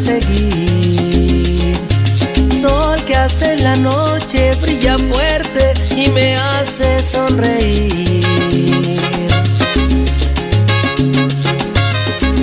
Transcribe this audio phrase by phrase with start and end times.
[0.00, 1.76] seguir.
[2.60, 8.24] Sol que hasta en la noche brilla fuerte y me hace sonreír.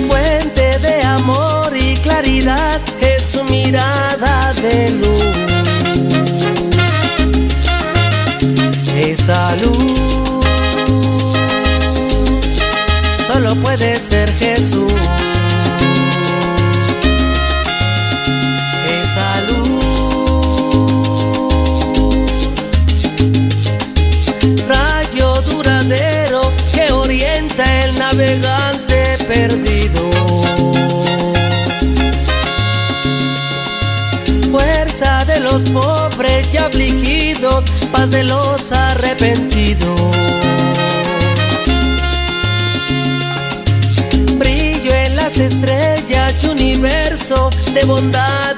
[0.08, 5.36] Fuente de amor y claridad es su mirada de luz.
[9.00, 10.44] Esa luz
[13.26, 14.87] solo puede ser Jesús.
[36.78, 40.00] Afligidos, paz de los arrepentidos.
[44.38, 48.57] Brillo en las estrellas universo de bondad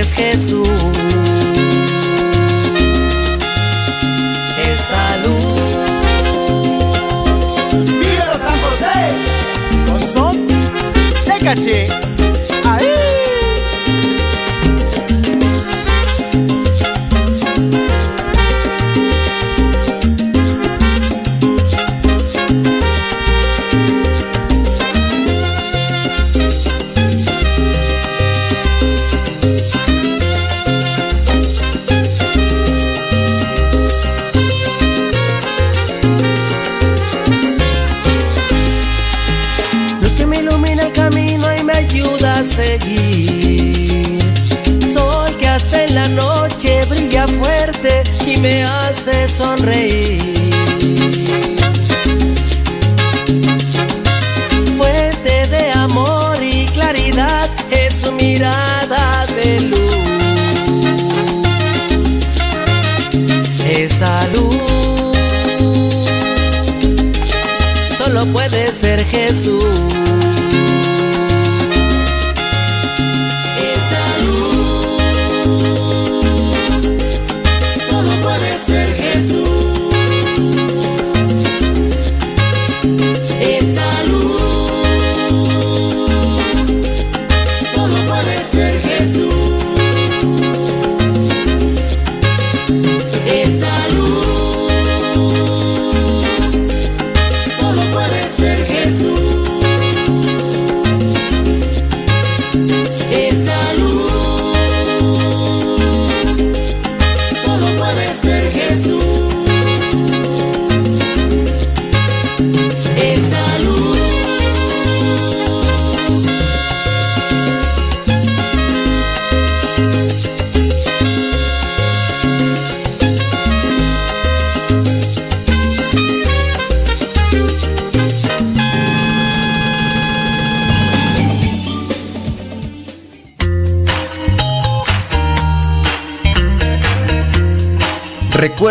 [0.00, 0.68] Claro que es Jesús.
[4.62, 5.60] Esa luz
[7.86, 8.96] ¡Viva San José!
[9.86, 12.09] Con son de caché.
[54.76, 59.80] Fuente de amor y claridad es su mirada de luz.
[63.64, 64.56] Esa luz
[67.96, 70.09] solo puede ser Jesús.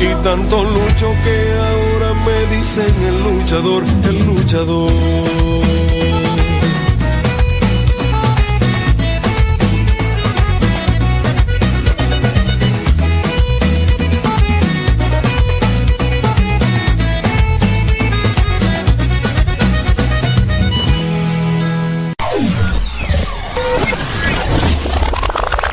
[0.00, 4.92] Y tanto lucho que ahora me dicen el luchador, el luchador.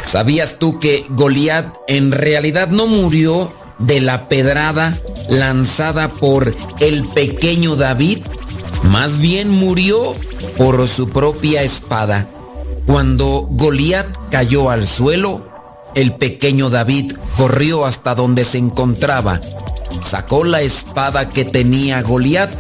[0.04, 4.98] ¿Sabías tú que Goliat en realidad no murió de la pedrada
[5.30, 8.19] lanzada por el pequeño David?
[8.83, 10.16] Más bien murió
[10.57, 12.30] por su propia espada.
[12.86, 15.48] Cuando Goliat cayó al suelo,
[15.95, 19.42] el pequeño David corrió hasta donde se encontraba,
[20.04, 22.51] sacó la espada que tenía Goliat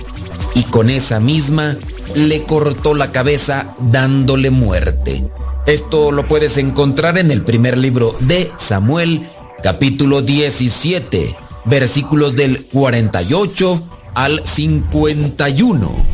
[0.55, 1.77] y con esa misma
[2.15, 5.29] le cortó la cabeza dándole muerte.
[5.65, 9.27] Esto lo puedes encontrar en el primer libro de Samuel,
[9.65, 11.35] capítulo 17,
[11.65, 16.05] versículos del 48 al 51.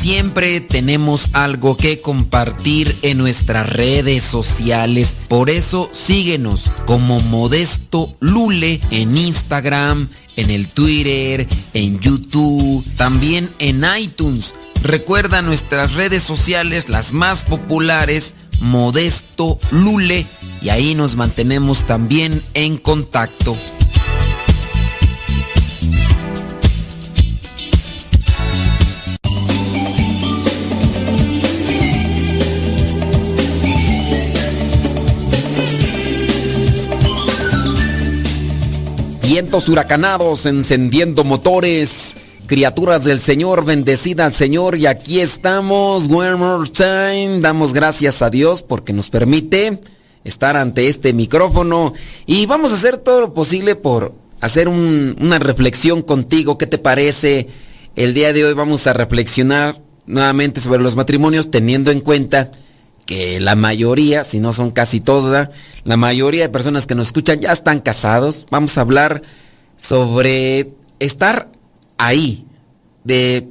[0.00, 5.14] Siempre tenemos algo que compartir en nuestras redes sociales.
[5.28, 13.84] Por eso síguenos como Modesto Lule en Instagram, en el Twitter, en YouTube, también en
[13.98, 14.54] iTunes.
[14.82, 20.26] Recuerda nuestras redes sociales, las más populares, Modesto Lule,
[20.60, 23.56] y ahí nos mantenemos también en contacto.
[39.32, 42.18] vientos huracanados encendiendo motores.
[42.52, 44.76] Criaturas del Señor, bendecida al Señor.
[44.76, 47.40] Y aquí estamos, one more time.
[47.40, 49.80] Damos gracias a Dios porque nos permite
[50.22, 51.94] estar ante este micrófono.
[52.26, 54.12] Y vamos a hacer todo lo posible por
[54.42, 56.58] hacer una reflexión contigo.
[56.58, 57.48] ¿Qué te parece?
[57.96, 62.50] El día de hoy vamos a reflexionar nuevamente sobre los matrimonios teniendo en cuenta
[63.06, 65.48] que la mayoría, si no son casi todas,
[65.84, 68.44] la mayoría de personas que nos escuchan ya están casados.
[68.50, 69.22] Vamos a hablar
[69.74, 71.48] sobre estar
[72.06, 72.46] ahí,
[73.04, 73.48] de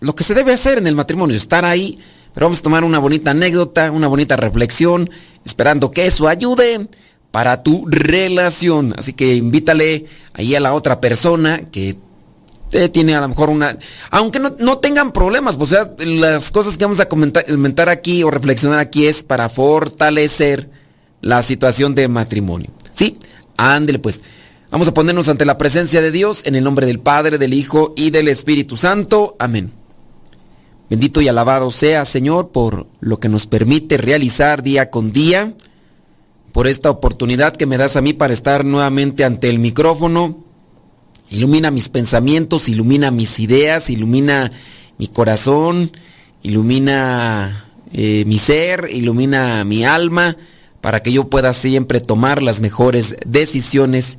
[0.00, 1.98] lo que se debe hacer en el matrimonio, estar ahí.
[2.32, 5.08] Pero vamos a tomar una bonita anécdota, una bonita reflexión,
[5.44, 6.88] esperando que eso ayude
[7.30, 8.92] para tu relación.
[8.98, 11.96] Así que invítale ahí a la otra persona que
[12.92, 13.76] tiene a lo mejor una...
[14.10, 18.32] Aunque no, tengan problemas, pues, o sea, las cosas que vamos a comentar, aquí o
[18.32, 20.68] reflexionar aquí es para fortalecer
[21.20, 22.70] la situación de matrimonio.
[22.92, 23.16] ¿Sí?
[23.56, 24.20] Ándele pues.
[24.74, 27.94] Vamos a ponernos ante la presencia de Dios en el nombre del Padre, del Hijo
[27.96, 29.36] y del Espíritu Santo.
[29.38, 29.70] Amén.
[30.90, 35.54] Bendito y alabado sea, Señor, por lo que nos permite realizar día con día,
[36.50, 40.42] por esta oportunidad que me das a mí para estar nuevamente ante el micrófono
[41.30, 44.50] Ilumina mis pensamientos, ilumina mis ideas, ilumina
[44.98, 45.92] mi corazón,
[46.42, 50.36] ilumina eh, mi ser, ilumina mi alma,
[50.80, 54.18] para que yo pueda siempre tomar las mejores decisiones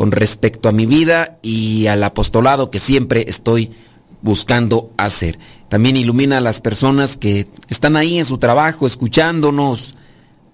[0.00, 3.70] con respecto a mi vida y al apostolado que siempre estoy
[4.22, 5.38] buscando hacer.
[5.68, 9.96] También ilumina a las personas que están ahí en su trabajo escuchándonos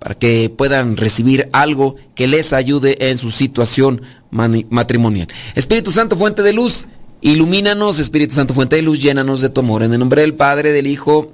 [0.00, 5.29] para que puedan recibir algo que les ayude en su situación matrimonial.
[5.55, 6.88] Espíritu Santo, fuente de luz,
[7.21, 9.85] ilumínanos, Espíritu Santo, fuente de luz, llénanos de tu amor.
[9.85, 11.33] En el nombre del Padre, del Hijo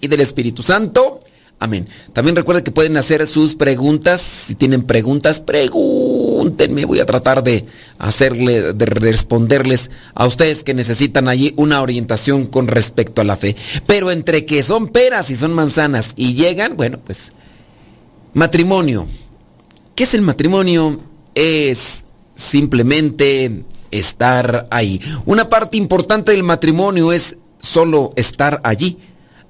[0.00, 1.20] y del Espíritu Santo.
[1.60, 1.86] Amén.
[2.12, 4.20] También recuerden que pueden hacer sus preguntas.
[4.20, 5.40] Si tienen preguntas,
[6.86, 7.64] Voy a tratar de
[7.98, 13.56] hacerle, de responderles a ustedes que necesitan allí una orientación con respecto a la fe.
[13.86, 17.32] Pero entre que son peras y son manzanas y llegan, bueno, pues
[18.32, 19.06] matrimonio.
[19.94, 21.00] ¿Qué es el matrimonio?
[21.34, 25.00] Es simplemente estar ahí.
[25.24, 28.98] Una parte importante del matrimonio es solo estar allí,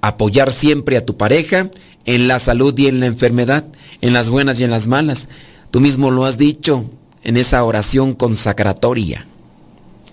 [0.01, 1.71] apoyar siempre a tu pareja
[2.05, 3.65] en la salud y en la enfermedad,
[4.01, 5.29] en las buenas y en las malas.
[5.75, 6.85] Tú mismo lo has dicho
[7.25, 9.27] en esa oración consacratoria.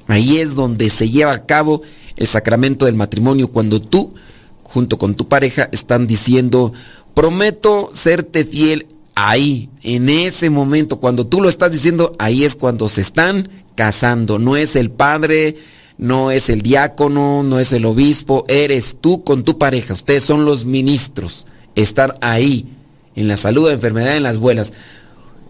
[0.08, 1.84] Ahí es donde se lleva a cabo
[2.18, 4.16] el sacramento del matrimonio cuando tú,
[4.64, 6.74] junto con tu pareja, están diciendo,
[7.14, 12.90] prometo serte fiel ahí, en ese momento, cuando tú lo estás diciendo, ahí es cuando
[12.90, 14.40] se están casando.
[14.40, 15.58] No es el padre,
[16.00, 19.94] no es el diácono, no es el obispo, eres tú con tu pareja.
[19.94, 21.46] Ustedes son los ministros.
[21.76, 22.66] Estar ahí,
[23.16, 24.74] en la salud, en la enfermedad, en las buenas.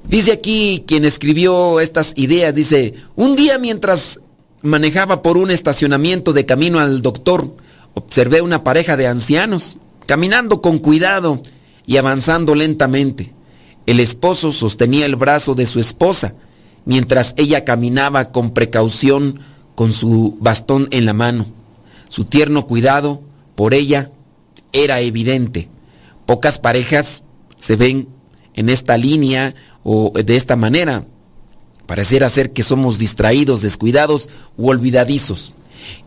[0.03, 4.19] Dice aquí quien escribió estas ideas, dice, un día mientras
[4.61, 7.55] manejaba por un estacionamiento de camino al doctor,
[7.93, 11.41] observé una pareja de ancianos, caminando con cuidado
[11.85, 13.33] y avanzando lentamente.
[13.85, 16.35] El esposo sostenía el brazo de su esposa,
[16.85, 19.39] mientras ella caminaba con precaución
[19.75, 21.45] con su bastón en la mano.
[22.09, 23.21] Su tierno cuidado
[23.55, 24.11] por ella
[24.73, 25.69] era evidente.
[26.25, 27.23] Pocas parejas
[27.59, 28.07] se ven
[28.55, 31.05] en esta línea o de esta manera.
[31.85, 35.53] Pareciera ser que somos distraídos, descuidados u olvidadizos.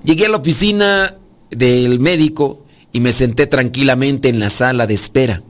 [0.03, 1.19] Llegué a la oficina
[1.51, 5.43] del médico y me senté tranquilamente en la sala de espera.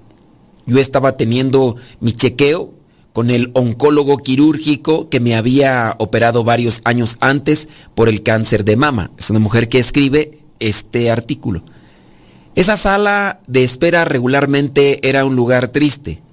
[0.66, 2.72] Yo estaba teniendo mi chequeo
[3.12, 8.76] con el oncólogo quirúrgico que me había operado varios años antes por el cáncer de
[8.76, 9.12] mama.
[9.18, 11.62] Es una mujer que escribe este artículo.
[12.56, 16.23] Esa sala de espera regularmente era un lugar triste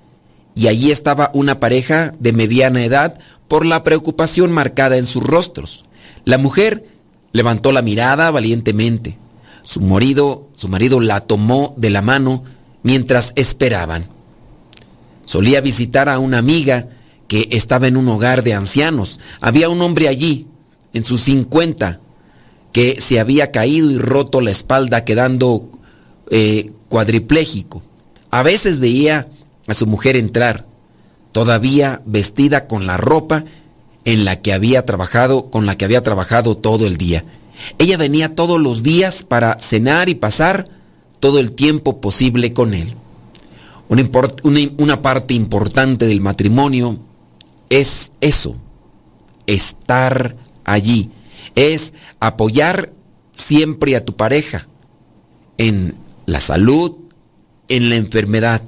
[0.55, 5.83] y allí estaba una pareja de mediana edad por la preocupación marcada en sus rostros.
[6.25, 6.85] La mujer
[7.31, 9.17] levantó la mirada valientemente.
[9.63, 12.43] Su marido, su marido la tomó de la mano
[12.83, 14.05] mientras esperaban.
[15.25, 16.87] Solía visitar a una amiga
[17.27, 19.19] que estaba en un hogar de ancianos.
[19.39, 20.47] Había un hombre allí,
[20.93, 22.01] en sus 50,
[22.73, 25.69] que se había caído y roto la espalda quedando
[26.29, 27.81] eh, cuadripléjico.
[28.31, 29.29] A veces veía
[29.71, 30.65] a su mujer entrar,
[31.31, 33.45] todavía vestida con la ropa
[34.05, 37.23] en la que había trabajado, con la que había trabajado todo el día.
[37.77, 40.65] Ella venía todos los días para cenar y pasar
[41.19, 42.95] todo el tiempo posible con él.
[43.87, 44.09] Una,
[44.77, 46.97] una, parte importante del matrimonio
[47.69, 48.55] es eso,
[49.47, 51.11] estar allí,
[51.55, 52.93] es apoyar
[53.33, 54.67] siempre a tu pareja
[55.57, 56.97] en la salud,
[57.67, 58.61] en la enfermedad,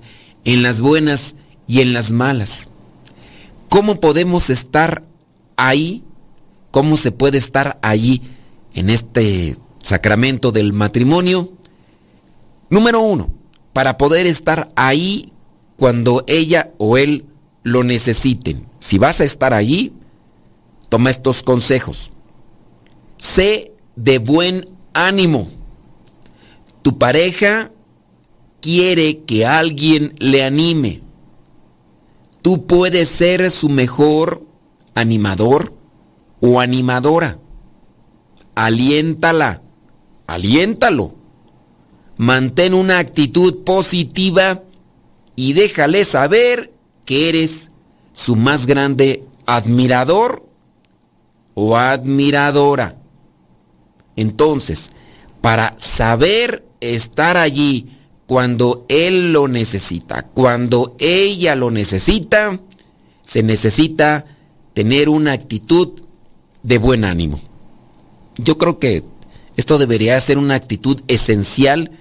[0.46, 1.36] en las buenas
[1.68, 2.70] y en las malas.
[3.70, 5.04] ¿Cómo podemos estar
[5.58, 6.04] ahí?
[6.72, 8.22] ¿Cómo se puede estar allí
[8.74, 11.52] en este sacramento del matrimonio?
[12.70, 13.32] Número uno,
[13.74, 15.32] para poder estar ahí
[15.78, 17.26] cuando ella o él
[17.64, 18.66] lo necesiten.
[18.80, 19.94] Si vas a estar allí,
[20.90, 22.12] toma estos consejos.
[23.18, 25.50] Sé de buen ánimo.
[26.82, 27.72] Tu pareja
[28.64, 31.02] quiere que alguien le anime.
[32.42, 34.42] Tú puedes ser su mejor
[34.96, 35.74] animador
[36.40, 37.38] o animadora.
[38.56, 39.62] Aliéntala,
[40.28, 41.24] aliéntalo
[42.18, 44.64] mantén una actitud positiva
[45.36, 46.72] y déjale saber
[47.06, 47.72] que eres
[48.14, 50.48] su más grande admirador
[51.56, 52.98] o admiradora.
[54.16, 54.92] Entonces,
[55.42, 62.60] para saber estar allí cuando él lo necesita, cuando ella lo necesita,
[63.24, 64.26] se necesita
[64.74, 66.02] tener una actitud
[66.64, 67.40] de buen ánimo.
[68.38, 69.04] Yo creo que
[69.56, 71.92] esto debería ser una actitud esencial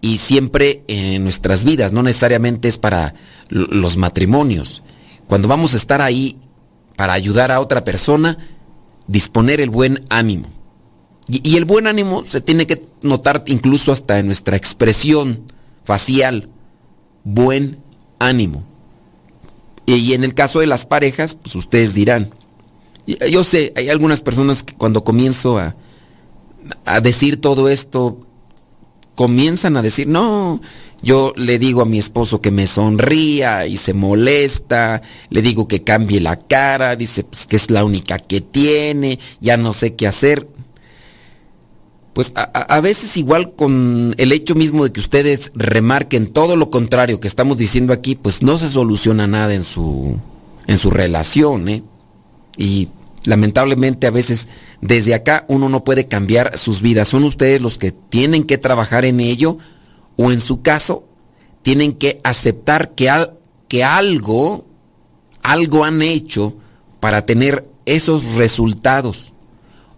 [0.00, 3.14] y siempre en nuestras vidas, no necesariamente es para
[3.48, 4.82] los matrimonios.
[5.26, 6.38] Cuando vamos a estar ahí
[6.96, 8.36] para ayudar a otra persona,
[9.06, 10.48] disponer el buen ánimo.
[11.28, 15.44] Y, el buen ánimo se tiene que notar incluso hasta en nuestra expresión
[15.84, 16.48] facial.
[17.24, 17.78] Buen
[18.18, 18.64] ánimo.
[19.86, 22.30] Y, en el caso de las parejas, pues ustedes dirán.
[23.06, 25.74] Yo sé, hay algunas personas que cuando comienzo a,
[26.84, 28.20] a decir todo esto,
[29.16, 30.60] comienzan a decir, no,
[31.02, 35.82] yo le digo a mi esposo que me sonría y se molesta, le digo que
[35.82, 40.06] cambie la cara, dice pues, que es la única que tiene, ya no sé qué
[40.06, 40.48] hacer.
[42.12, 46.68] Pues a, a, veces igual con el hecho mismo de que ustedes remarquen todo lo
[46.68, 50.18] contrario que estamos diciendo aquí, pues no se soluciona nada en su,
[50.66, 51.82] en su relación, ¿eh?
[52.58, 52.88] Y
[53.24, 54.48] lamentablemente a veces
[54.82, 57.08] desde acá uno no puede cambiar sus vidas.
[57.08, 59.58] Son ustedes los que tienen que trabajar en ello
[60.16, 61.06] o en su caso
[61.62, 63.10] tienen que aceptar que,
[63.68, 64.66] que algo,
[65.42, 66.56] algo han hecho
[67.00, 69.32] para tener esos resultados.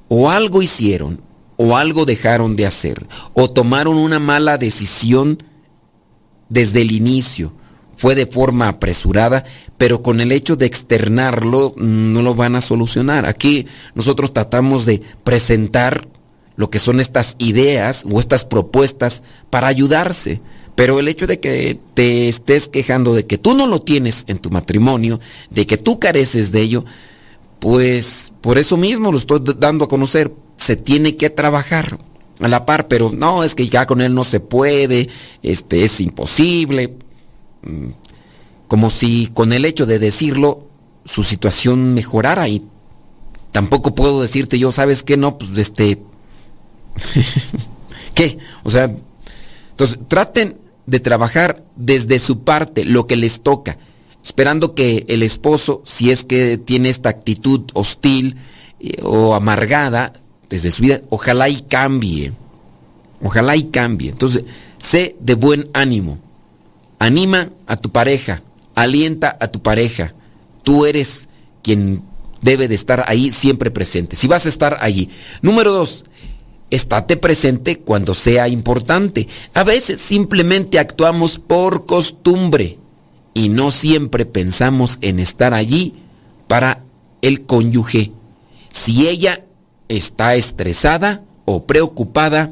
[0.08, 1.22] O algo hicieron,
[1.56, 5.38] o algo dejaron de hacer, o tomaron una mala decisión
[6.48, 7.52] desde el inicio.
[7.96, 9.44] Fue de forma apresurada,
[9.78, 13.24] pero con el hecho de externarlo no lo van a solucionar.
[13.24, 16.08] Aquí nosotros tratamos de presentar
[16.56, 20.40] lo que son estas ideas o estas propuestas para ayudarse.
[20.74, 24.38] Pero el hecho de que te estés quejando de que tú no lo tienes en
[24.38, 25.20] tu matrimonio,
[25.50, 26.84] de que tú careces de ello,
[27.64, 30.30] pues por eso mismo lo estoy dando a conocer.
[30.58, 31.96] Se tiene que trabajar
[32.38, 35.08] a la par, pero no, es que ya con él no se puede,
[35.42, 36.94] este es imposible.
[37.62, 37.88] Mm,
[38.68, 40.68] como si con el hecho de decirlo
[41.06, 42.66] su situación mejorara y
[43.50, 45.16] tampoco puedo decirte yo, ¿sabes qué?
[45.16, 46.02] No, pues este
[48.14, 48.36] ¿Qué?
[48.62, 48.94] O sea,
[49.70, 53.78] entonces traten de trabajar desde su parte lo que les toca,
[54.24, 58.36] esperando que el esposo, si es que tiene esta actitud hostil
[58.80, 60.14] eh, o amargada
[60.48, 62.32] desde su vida, ojalá y cambie.
[63.22, 64.10] Ojalá y cambie.
[64.10, 64.44] Entonces,
[64.78, 66.18] sé de buen ánimo.
[66.98, 68.42] Anima a tu pareja,
[68.74, 70.14] alienta a tu pareja.
[70.62, 71.28] Tú eres
[71.62, 72.02] quien
[72.40, 74.16] debe de estar ahí siempre presente.
[74.16, 75.10] Si vas a estar allí.
[75.42, 76.04] Número dos,
[76.70, 79.28] estate presente cuando sea importante.
[79.52, 82.78] A veces simplemente actuamos por costumbre
[83.34, 85.94] y no siempre pensamos en estar allí
[86.46, 86.82] para
[87.20, 88.12] el cónyuge.
[88.70, 89.44] Si ella
[89.88, 92.50] está estresada o preocupada,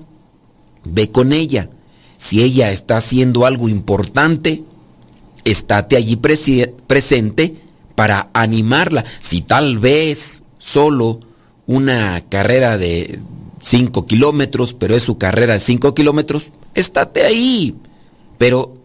[0.85, 1.71] ve con ella.
[2.19, 4.62] Si ella está haciendo algo importante,
[5.45, 7.57] estate allí presente
[7.95, 9.05] para animarla.
[9.19, 11.21] Si tal vez solo
[11.67, 13.21] una carrera de
[13.62, 17.77] 5 kilómetros, pero es su carrera de 5 kilómetros, estate ahí.
[18.39, 18.77] Pero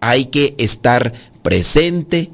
[0.00, 1.12] hay que estar
[1.46, 2.32] presente,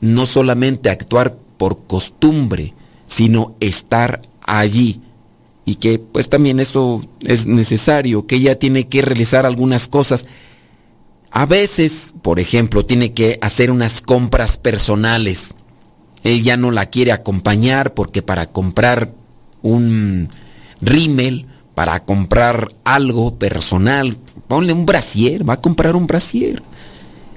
[0.00, 2.74] no solamente actuar por costumbre,
[3.06, 5.00] sino estar allí.
[5.64, 10.26] Y que pues también eso es necesario, que ella tiene que realizar algunas cosas.
[11.30, 15.54] A veces, por ejemplo, tiene que hacer unas compras personales.
[16.24, 19.12] Él ya no la quiere acompañar porque para comprar
[19.62, 20.28] un
[20.80, 21.46] rímel
[21.80, 24.14] para comprar algo personal.
[24.48, 26.62] Ponle un brasier, va a comprar un brasier.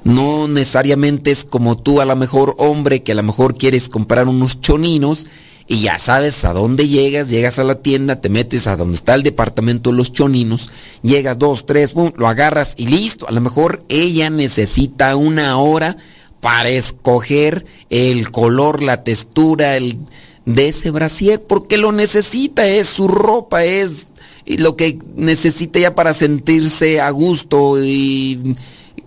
[0.03, 4.27] No necesariamente es como tú, a lo mejor hombre, que a lo mejor quieres comprar
[4.27, 5.27] unos choninos
[5.65, 9.15] y ya sabes a dónde llegas, llegas a la tienda, te metes a donde está
[9.15, 10.69] el departamento de los choninos,
[11.03, 13.27] llegas dos, tres, lo agarras y listo.
[13.27, 15.95] A lo mejor ella necesita una hora
[16.41, 19.97] para escoger el color, la textura, el,
[20.45, 24.09] de ese brasier porque lo necesita, es su ropa, es
[24.45, 28.55] lo que necesita ya para sentirse a gusto y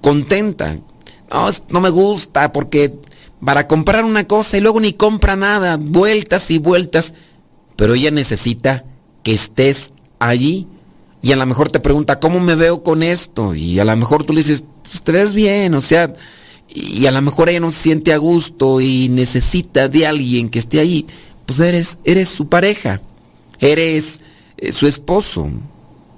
[0.01, 0.79] contenta.
[1.31, 2.95] No, no me gusta porque
[3.45, 7.15] para comprar una cosa y luego ni compra nada, vueltas y vueltas,
[7.77, 8.85] pero ella necesita
[9.23, 10.67] que estés allí.
[11.23, 13.55] Y a lo mejor te pregunta, ¿cómo me veo con esto?
[13.55, 16.13] Y a lo mejor tú le dices, pues te ves bien, o sea,
[16.69, 20.59] y a lo mejor ella no se siente a gusto y necesita de alguien que
[20.61, 21.07] esté ahí
[21.47, 23.01] pues eres, eres su pareja,
[23.61, 24.21] eres
[24.59, 25.49] eh, su esposo,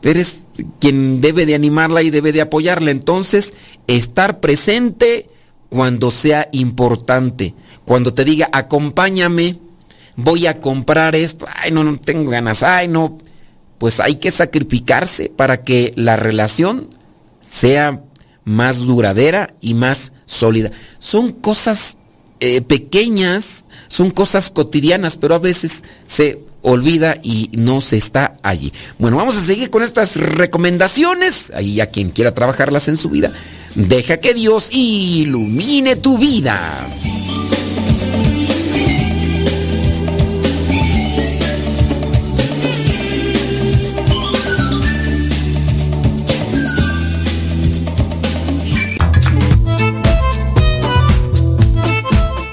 [0.02, 0.38] eres
[0.80, 2.90] quien debe de animarla y debe de apoyarla.
[2.90, 3.54] Entonces,
[3.86, 5.28] estar presente
[5.68, 9.58] cuando sea importante, cuando te diga, acompáñame,
[10.16, 13.18] voy a comprar esto, ay, no, no tengo ganas, ay, no,
[13.78, 16.88] pues hay que sacrificarse para que la relación
[17.40, 18.02] sea
[18.44, 20.70] más duradera y más sólida.
[20.98, 21.98] Son cosas
[22.40, 28.72] eh, pequeñas, son cosas cotidianas, pero a veces se olvida y no se está allí.
[28.98, 31.52] Bueno, vamos a seguir con estas recomendaciones.
[31.54, 33.32] Ahí a quien quiera trabajarlas en su vida,
[33.74, 36.86] deja que Dios ilumine tu vida.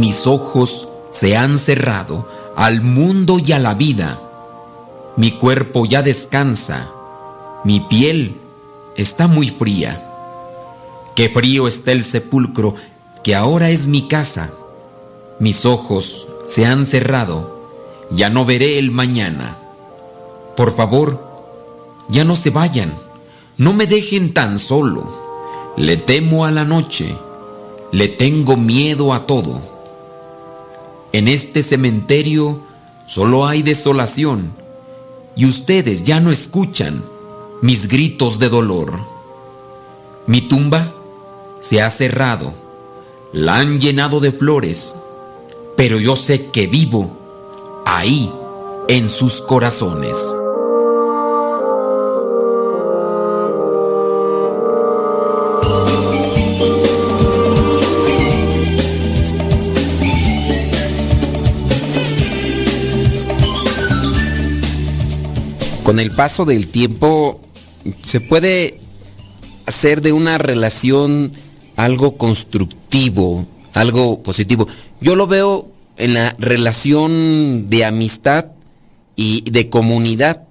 [0.00, 4.18] Mis ojos se han cerrado al mundo y a la vida.
[5.18, 6.88] Mi cuerpo ya descansa.
[7.64, 8.38] Mi piel
[8.96, 10.02] está muy fría.
[11.14, 12.76] Qué frío está el sepulcro
[13.22, 14.50] que ahora es mi casa.
[15.38, 17.68] Mis ojos se han cerrado,
[18.10, 19.58] ya no veré el mañana.
[20.56, 21.22] Por favor,
[22.08, 22.94] ya no se vayan,
[23.58, 25.74] no me dejen tan solo.
[25.76, 27.14] Le temo a la noche,
[27.92, 29.79] le tengo miedo a todo.
[31.12, 32.60] En este cementerio
[33.06, 34.52] solo hay desolación
[35.34, 37.04] y ustedes ya no escuchan
[37.62, 38.92] mis gritos de dolor.
[40.26, 40.92] Mi tumba
[41.58, 42.54] se ha cerrado,
[43.32, 44.96] la han llenado de flores,
[45.76, 48.32] pero yo sé que vivo ahí
[48.88, 50.16] en sus corazones.
[65.90, 67.40] Con el paso del tiempo
[68.06, 68.78] se puede
[69.66, 71.32] hacer de una relación
[71.74, 74.68] algo constructivo, algo positivo.
[75.00, 78.52] Yo lo veo en la relación de amistad
[79.16, 80.44] y de comunidad.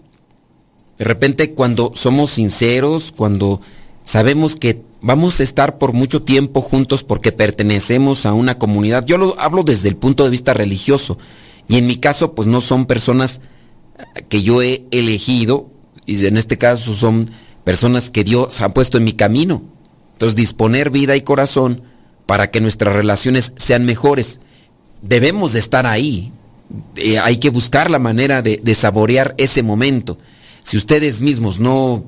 [0.97, 3.61] De repente cuando somos sinceros, cuando
[4.03, 9.17] sabemos que vamos a estar por mucho tiempo juntos porque pertenecemos a una comunidad, yo
[9.17, 11.17] lo hablo desde el punto de vista religioso.
[11.69, 13.39] Y en mi caso, pues no son personas
[14.29, 15.69] que yo he elegido,
[16.05, 17.29] y en este caso son
[17.63, 19.61] personas que Dios ha puesto en mi camino.
[20.13, 21.83] Entonces, disponer vida y corazón
[22.25, 24.39] para que nuestras relaciones sean mejores.
[25.01, 26.31] Debemos de estar ahí.
[26.95, 30.17] Eh, hay que buscar la manera de, de saborear ese momento.
[30.63, 32.03] Si ustedes mismos no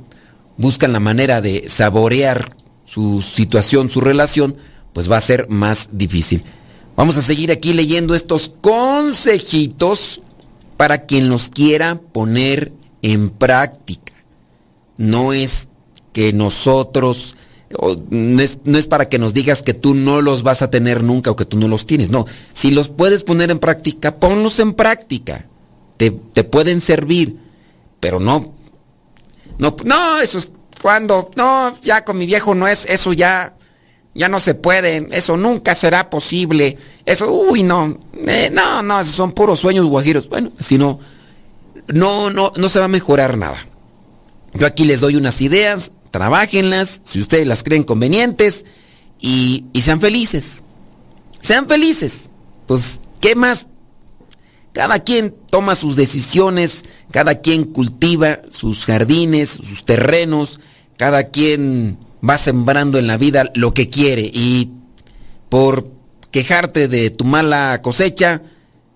[0.58, 4.56] buscan la manera de saborear su situación, su relación,
[4.93, 6.43] pues va a ser más difícil.
[6.95, 10.21] Vamos a seguir aquí leyendo estos consejitos
[10.82, 14.13] para quien los quiera poner en práctica.
[14.98, 15.67] No es
[16.12, 17.38] que nosotros,
[18.10, 21.04] no es, no es, para que nos digas que tú no los vas a tener
[21.04, 22.10] nunca o que tú no los tienes.
[22.10, 25.46] No, si los puedes poner en práctica, ponlos en práctica.
[25.98, 27.38] Te, te pueden servir,
[28.00, 28.52] pero no,
[29.60, 33.54] no, no, eso es cuando, no, ya con mi viejo no es, eso ya,
[34.13, 37.97] ya no se puede, eso nunca será posible, eso, uy, no,
[38.28, 40.28] eh, no, no, esos son puros sueños guajiros.
[40.28, 41.00] Bueno, si no,
[41.88, 43.58] no, no, no se va a mejorar nada.
[44.54, 48.65] Yo aquí les doy unas ideas, trabajenlas, si ustedes las creen convenientes,
[49.19, 50.63] y, y sean felices.
[51.39, 52.30] Sean felices.
[52.67, 53.67] Pues, ¿qué más?
[54.74, 60.60] Cada quien toma sus decisiones, cada quien cultiva sus jardines, sus terrenos,
[60.97, 61.97] cada quien
[62.28, 64.72] va sembrando en la vida lo que quiere y
[65.50, 65.88] por
[66.32, 68.42] quejarte de tu mala cosecha,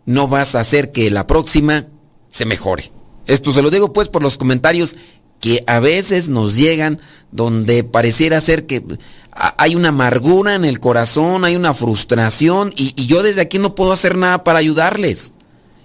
[0.06, 1.88] no vas a hacer que la próxima
[2.30, 2.92] se mejore.
[3.28, 4.96] Esto se lo digo pues por los comentarios
[5.40, 7.00] que a veces nos llegan
[7.32, 8.84] donde pareciera ser que
[9.32, 13.76] hay una amargura en el corazón, hay una frustración y, y, yo desde aquí no
[13.76, 15.34] puedo hacer nada para ayudarles.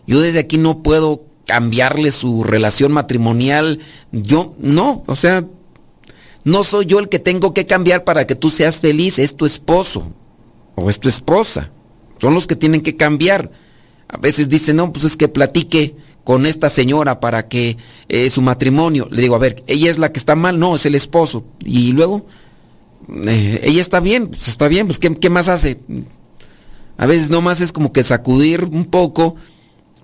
[0.07, 3.81] Yo desde aquí no puedo cambiarle su relación matrimonial.
[4.13, 5.45] Yo no, o sea,
[6.45, 9.47] no soy yo el que tengo que cambiar para que tú seas feliz, es tu
[9.47, 10.13] esposo
[10.75, 11.71] o es tu esposa.
[12.21, 13.51] Son los que tienen que cambiar.
[14.09, 17.77] A veces dicen, no, pues es que platique con esta señora para que
[18.09, 19.09] eh, su matrimonio.
[19.11, 21.45] Le digo, a ver, ella es la que está mal, no, es el esposo.
[21.65, 22.27] Y luego,
[23.27, 25.79] eh, ella está bien, pues está bien, pues ¿qué, ¿qué, más hace?
[26.97, 29.37] A veces nomás es como que sacudir un poco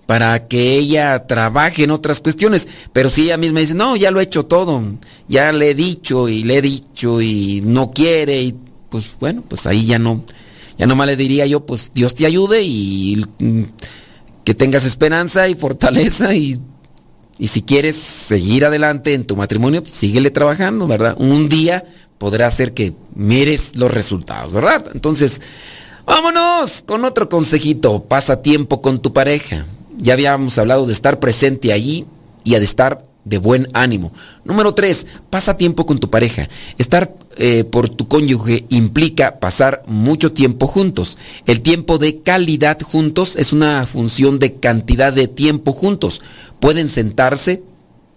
[0.06, 2.68] para que ella trabaje en otras cuestiones.
[2.92, 4.82] Pero si ella misma dice, no, ya lo he hecho todo,
[5.28, 8.54] ya le he dicho y le he dicho y no quiere, y
[8.88, 10.24] pues bueno, pues ahí ya no,
[10.78, 13.24] ya nomás le diría yo, pues Dios te ayude y
[14.44, 16.60] que tengas esperanza y fortaleza y,
[17.38, 21.16] y si quieres seguir adelante en tu matrimonio, pues síguele trabajando, ¿verdad?
[21.18, 21.84] Un día
[22.18, 24.84] podrá ser que mires los resultados, ¿verdad?
[24.94, 25.42] Entonces,
[26.06, 29.66] vámonos con otro consejito, pasa tiempo con tu pareja.
[29.98, 32.06] Ya habíamos hablado de estar presente allí
[32.44, 34.12] y de estar de buen ánimo.
[34.44, 36.48] Número tres, pasa tiempo con tu pareja.
[36.78, 41.18] Estar eh, por tu cónyuge implica pasar mucho tiempo juntos.
[41.44, 46.22] El tiempo de calidad juntos es una función de cantidad de tiempo juntos.
[46.61, 47.62] Pueden sentarse,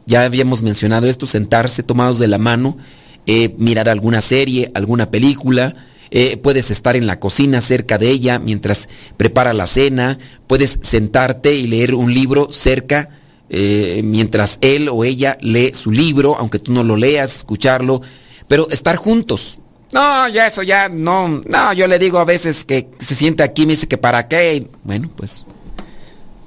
[0.06, 2.78] ya habíamos mencionado esto, sentarse tomados de la mano,
[3.26, 5.76] eh, mirar alguna serie, alguna película,
[6.12, 10.18] eh, puedes estar en la cocina cerca de ella mientras prepara la cena,
[10.48, 13.10] puedes sentarte y leer un libro cerca
[13.50, 18.02] eh, mientras él o ella lee su libro, aunque tú no lo leas, escucharlo,
[18.48, 19.60] pero estar juntos.
[19.92, 23.66] No, ya eso ya no, no, yo le digo a veces que se siente aquí,
[23.66, 25.46] me dice que para qué, bueno, pues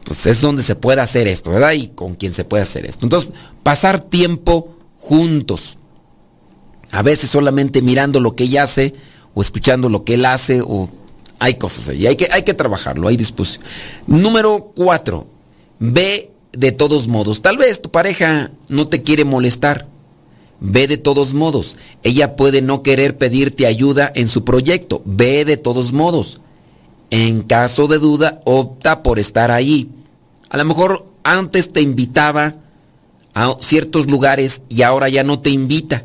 [0.05, 1.73] pues es donde se puede hacer esto, ¿verdad?
[1.73, 3.07] Y con quien se puede hacer esto.
[3.07, 3.31] Entonces,
[3.63, 5.79] pasar tiempo juntos.
[6.91, 8.95] A veces solamente mirando lo que ella hace
[9.35, 10.89] o escuchando lo que él hace o
[11.39, 12.07] hay cosas ahí.
[12.07, 13.65] Hay que, hay que trabajarlo, hay disposición.
[14.07, 15.27] Número cuatro,
[15.79, 17.43] ve de todos modos.
[17.43, 19.89] Tal vez tu pareja no te quiere molestar.
[20.61, 21.77] Ve de todos modos.
[22.05, 25.03] Ella puede no querer pedirte ayuda en su proyecto.
[25.05, 26.41] Ve de todos modos.
[27.11, 29.91] En caso de duda, opta por estar ahí.
[30.51, 32.55] A lo mejor antes te invitaba
[33.35, 36.05] a ciertos lugares y ahora ya no te invita.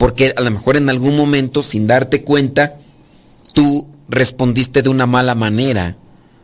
[0.00, 2.76] Porque a lo mejor en algún momento, sin darte cuenta,
[3.52, 5.94] tú respondiste de una mala manera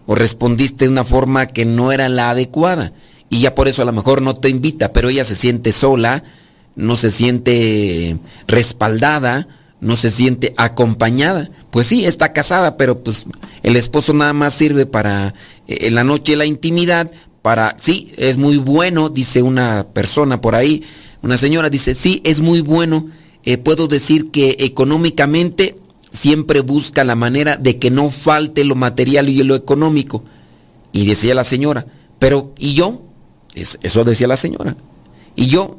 [0.04, 2.92] o respondiste de una forma que no era la adecuada.
[3.30, 6.22] Y ya por eso a lo mejor no te invita, pero ella se siente sola,
[6.74, 9.48] no se siente respaldada,
[9.80, 11.48] no se siente acompañada.
[11.70, 13.24] Pues sí, está casada, pero pues
[13.62, 15.28] el esposo nada más sirve para
[15.66, 20.54] eh, en la noche la intimidad, para, sí, es muy bueno, dice una persona por
[20.54, 20.84] ahí,
[21.22, 23.06] una señora dice, sí, es muy bueno,
[23.46, 25.78] eh, puedo decir que económicamente
[26.10, 30.24] siempre busca la manera de que no falte lo material y lo económico.
[30.92, 31.86] Y decía la señora,
[32.18, 33.02] pero ¿y yo?
[33.54, 34.76] Eso decía la señora.
[35.36, 35.78] ¿Y yo?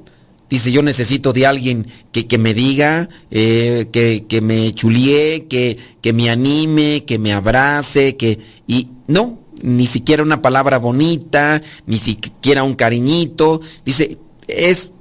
[0.50, 6.30] Dice, yo necesito de alguien que, me diga, eh, que, me chulie, que, que me
[6.30, 8.40] anime, que me abrace, que...
[8.66, 13.60] Y no, ni siquiera una palabra bonita, ni siquiera un cariñito.
[13.84, 14.92] Dice, es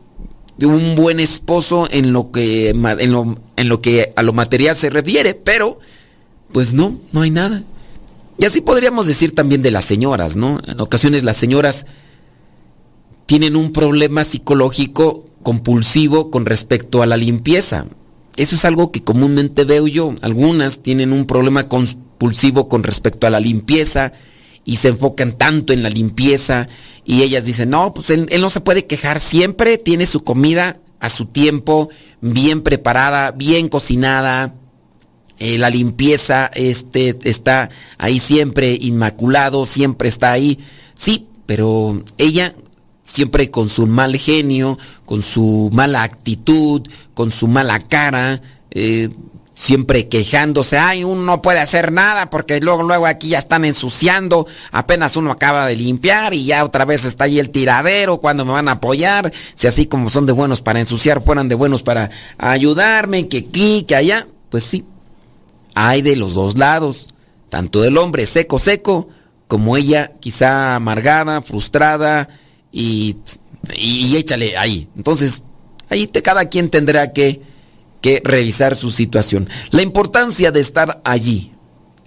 [0.64, 4.88] un buen esposo en lo que, en lo, en lo que a lo material se
[4.88, 5.78] refiere, pero
[6.52, 7.62] pues no, no hay nada.
[8.38, 10.60] Y así podríamos decir también de las señoras, ¿no?
[10.66, 11.86] En ocasiones las señoras
[13.26, 17.86] tienen un problema psicológico compulsivo con respecto a la limpieza.
[18.36, 20.14] Eso es algo que comúnmente veo yo.
[20.22, 24.12] Algunas tienen un problema compulsivo con respecto a la limpieza
[24.66, 26.68] y se enfocan tanto en la limpieza
[27.04, 31.08] y ellas dicen, no, pues él, no se puede quejar, siempre tiene su comida a
[31.08, 31.88] su tiempo,
[32.20, 34.54] bien preparada, bien cocinada,
[35.38, 40.58] eh, la limpieza este, está ahí siempre inmaculado, siempre está ahí.
[40.96, 42.54] Sí, pero ella
[43.04, 46.82] siempre con su mal genio, con su mala actitud,
[47.14, 49.10] con su mala cara, eh,
[49.56, 54.46] siempre quejándose, ay, uno no puede hacer nada porque luego, luego aquí ya están ensuciando,
[54.70, 58.52] apenas uno acaba de limpiar y ya otra vez está ahí el tiradero, cuando me
[58.52, 62.10] van a apoyar, si así como son de buenos para ensuciar, fueran de buenos para
[62.36, 64.84] ayudarme, que aquí, que allá, pues sí,
[65.74, 67.08] hay de los dos lados,
[67.48, 69.08] tanto del hombre seco, seco,
[69.48, 72.28] como ella quizá amargada, frustrada,
[72.70, 73.16] y,
[73.74, 74.86] y échale ahí.
[74.96, 75.42] Entonces,
[75.88, 77.40] ahí te, cada quien tendrá que,
[78.00, 79.48] que revisar su situación.
[79.70, 81.52] La importancia de estar allí,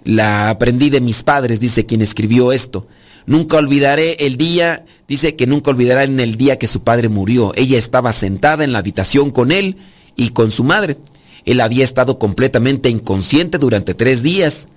[0.04, 2.86] la aprendí de mis padres, dice quien escribió esto.
[3.26, 7.52] Nunca olvidaré el día, dice que nunca olvidará en el día que su padre murió.
[7.54, 9.76] Ella estaba sentada en la habitación con él
[10.16, 10.96] y con su madre.
[11.44, 14.68] Él había estado completamente inconsciente durante tres días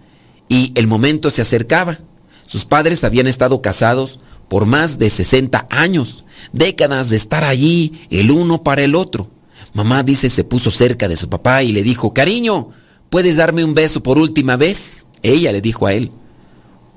[0.50, 2.00] y el momento se acercaba.
[2.46, 8.30] Sus padres habían estado casados por más de 60 años, décadas de estar allí el
[8.30, 9.30] uno para el otro.
[9.74, 12.70] Mamá dice se puso cerca de su papá y le dijo, cariño,
[13.10, 15.08] ¿puedes darme un beso por última vez?
[15.22, 16.12] Ella le dijo a él.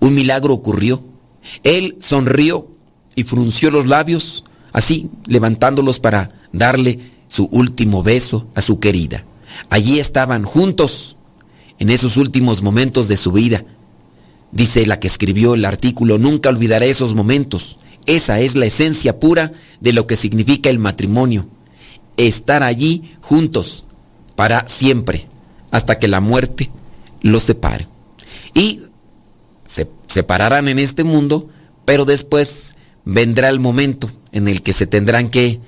[0.01, 1.03] Un milagro ocurrió.
[1.63, 2.69] Él sonrió
[3.15, 9.25] y frunció los labios, así levantándolos para darle su último beso a su querida.
[9.71, 11.17] Allí estaban juntos
[11.79, 13.65] en esos últimos momentos de su vida
[14.53, 17.77] Dice la que escribió el artículo, nunca olvidaré esos momentos.
[18.07, 21.47] Esa es la esencia pura de lo que significa el matrimonio.
[22.17, 23.87] Estar allí juntos
[24.35, 25.27] para siempre,
[25.71, 26.71] hasta que la muerte
[27.21, 27.89] los separe.
[28.55, 28.83] Y
[29.67, 31.49] se separarán en este mundo,
[31.85, 32.75] pero después
[33.05, 35.61] vendrá el momento en el que se tendrán que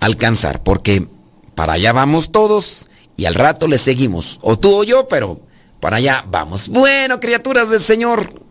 [0.00, 1.06] alcanzar, porque
[1.54, 5.40] para allá vamos todos y al rato le seguimos, o tú o yo, pero
[5.80, 6.68] para allá vamos.
[6.68, 8.45] Bueno, criaturas del Señor,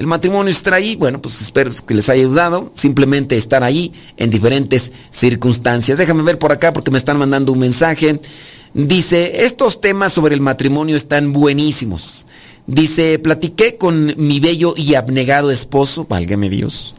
[0.00, 0.96] el matrimonio está ahí.
[0.96, 2.72] Bueno, pues espero que les haya ayudado.
[2.74, 5.98] Simplemente estar ahí en diferentes circunstancias.
[5.98, 8.18] Déjame ver por acá porque me están mandando un mensaje.
[8.72, 12.24] Dice, estos temas sobre el matrimonio están buenísimos.
[12.66, 16.94] Dice, platiqué con mi bello y abnegado esposo, válgame Dios.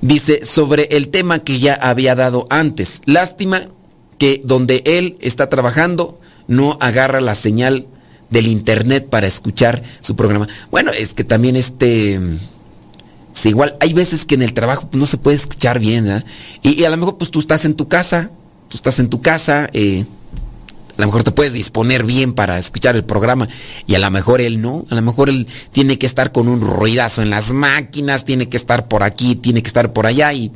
[0.00, 3.02] Dice, sobre el tema que ya había dado antes.
[3.04, 3.68] Lástima
[4.18, 7.86] que donde él está trabajando no agarra la señal
[8.32, 10.48] del internet para escuchar su programa.
[10.70, 12.18] Bueno, es que también este...
[13.34, 16.22] Es igual, hay veces que en el trabajo no se puede escuchar bien, ¿eh?
[16.62, 18.30] y, a lo mejor pues tú estás en tu casa,
[18.68, 20.04] tú estás en tu casa, eh,
[20.98, 23.48] a lo mejor te puedes disponer bien para escuchar el programa
[23.86, 26.60] y a lo mejor él no, a lo mejor él tiene que estar con un
[26.60, 30.52] ruidazo en las máquinas, tiene que estar por aquí, tiene que estar por allá y,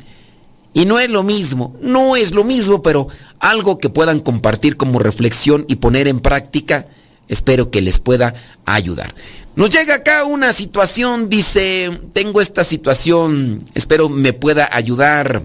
[0.73, 3.07] Y no es lo mismo, no es lo mismo, pero
[3.39, 6.85] algo que puedan compartir como reflexión y poner en práctica,
[7.27, 8.33] espero que les pueda
[8.65, 9.13] ayudar.
[9.55, 15.41] Nos llega acá una situación, dice, tengo esta situación, espero me pueda ayudar,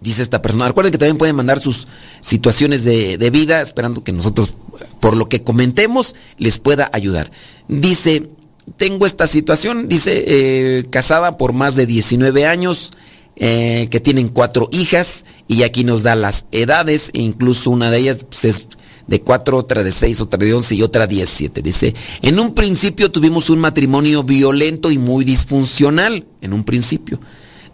[0.00, 0.66] dice esta persona.
[0.66, 1.86] Recuerden que también pueden mandar sus
[2.20, 4.56] situaciones de, de vida, esperando que nosotros,
[4.98, 7.30] por lo que comentemos, les pueda ayudar.
[7.68, 8.30] Dice,
[8.76, 12.90] tengo esta situación, dice, eh, casada por más de 19 años,
[13.36, 18.26] eh, que tienen cuatro hijas, y aquí nos da las edades, incluso una de ellas
[18.28, 18.66] pues, es
[19.10, 21.62] de cuatro, otra de seis, otra de once y otra diecisiete.
[21.62, 27.20] Dice, en un principio tuvimos un matrimonio violento y muy disfuncional, en un principio.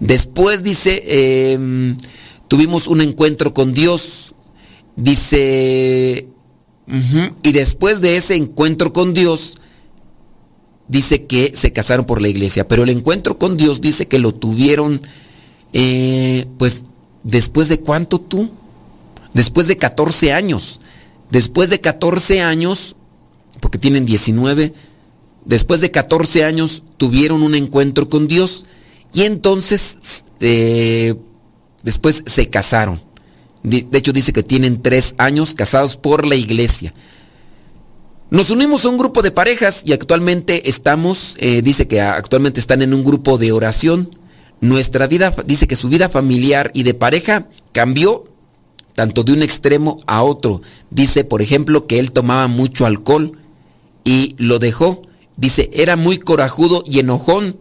[0.01, 1.95] Después dice, eh,
[2.49, 4.35] tuvimos un encuentro con Dios.
[4.97, 6.27] Dice,
[7.43, 9.57] y después de ese encuentro con Dios,
[10.89, 14.33] dice que se casaron por la iglesia, pero el encuentro con Dios dice que lo
[14.33, 15.03] tuvieron,
[15.75, 16.85] eh, pues,
[17.25, 18.49] después de cuánto tú?
[19.35, 20.81] Después de 14 años.
[21.31, 22.97] Después de 14 años,
[23.61, 24.73] porque tienen 19,
[25.45, 28.67] después de 14 años tuvieron un encuentro con Dios
[29.13, 31.15] y entonces eh,
[31.83, 33.01] después se casaron.
[33.63, 36.95] De hecho dice que tienen tres años casados por la iglesia.
[38.29, 42.83] Nos unimos a un grupo de parejas y actualmente estamos, eh, dice que actualmente están
[42.83, 44.11] en un grupo de oración.
[44.61, 48.25] Nuestra vida, dice que su vida familiar y de pareja cambió
[48.97, 50.63] tanto de un extremo a otro.
[50.91, 53.39] Dice, por ejemplo, que él tomaba mucho alcohol
[54.05, 55.03] y lo dejó.
[55.37, 57.59] Dice, era muy corajudo y enojón.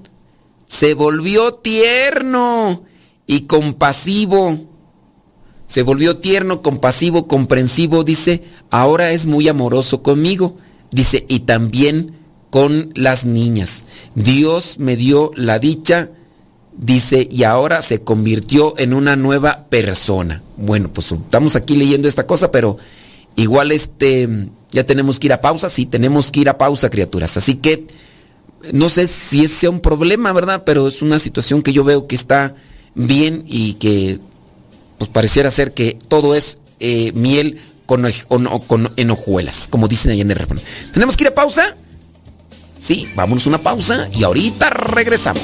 [0.66, 2.84] Se volvió tierno
[3.28, 4.58] y compasivo.
[5.68, 8.06] Se volvió tierno, compasivo, comprensivo.
[8.06, 10.56] Dice, ahora es muy amoroso conmigo.
[10.90, 12.18] Dice, y también
[12.50, 13.86] con las niñas.
[14.16, 16.12] Dios me dio la dicha
[16.78, 20.42] dice, y ahora se convirtió en una nueva persona.
[20.58, 22.78] Bueno, pues estamos aquí leyendo esta cosa, pero
[23.36, 24.28] igual este,
[24.72, 27.38] ya tenemos que ir a pausa, sí, tenemos que ir a pausa, criaturas.
[27.38, 27.88] Así que
[28.72, 30.64] no sé si ese sea un problema, ¿verdad?
[30.66, 32.56] Pero es una situación que yo veo que está
[32.94, 34.20] bien y que
[34.98, 38.06] pues pareciera ser que todo es eh, miel con,
[38.68, 40.60] con, enojuelas, como dicen ahí en el refrán.
[40.94, 41.76] ¿Tenemos que ir a pausa?
[42.80, 45.44] Sí, vámonos una pausa y ahorita regresamos.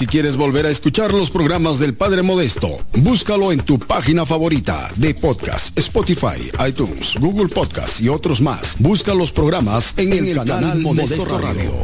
[0.00, 4.90] Si quieres volver a escuchar los programas del Padre Modesto, búscalo en tu página favorita
[4.96, 8.76] de podcast, Spotify, iTunes, Google Podcast y otros más.
[8.78, 11.74] Busca los programas en, el, canal, Modesto, Radio.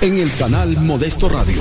[0.00, 1.60] En el canal Modesto Radio.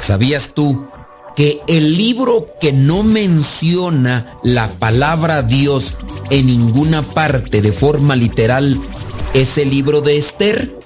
[0.00, 0.86] ¿Sabías tú
[1.34, 5.94] que el libro que no menciona la palabra Dios
[6.30, 8.80] en ninguna parte de forma literal
[9.34, 10.76] ese libro de Esther,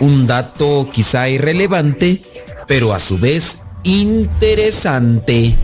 [0.00, 2.20] un dato quizá irrelevante,
[2.66, 5.54] pero a su vez interesante.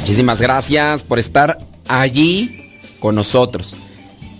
[0.00, 2.50] Muchísimas gracias por estar allí
[2.98, 3.76] con nosotros.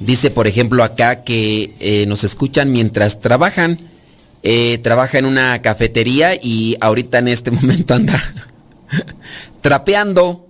[0.01, 3.79] Dice, por ejemplo, acá que eh, nos escuchan mientras trabajan
[4.43, 8.21] eh, trabaja en una cafetería y ahorita en este momento anda
[9.61, 10.49] trapeando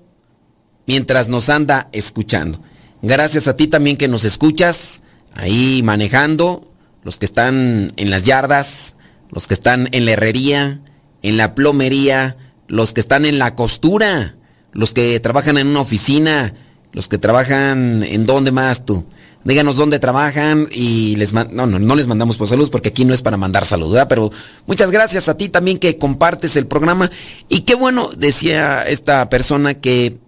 [0.86, 2.60] mientras nos anda escuchando.
[3.02, 5.02] Gracias a ti también que nos escuchas
[5.34, 6.72] ahí manejando,
[7.04, 8.96] los que están en las yardas,
[9.30, 10.80] los que están en la herrería,
[11.22, 12.36] en la plomería,
[12.68, 14.36] los que están en la costura,
[14.72, 16.54] los que trabajan en una oficina,
[16.92, 19.04] los que trabajan en dónde más tú
[19.44, 23.14] díganos dónde trabajan y les no, no, no les mandamos por saludos porque aquí no
[23.14, 24.30] es para mandar salud, pero
[24.66, 27.10] muchas gracias a ti también que compartes el programa
[27.48, 30.18] y qué bueno, decía esta persona que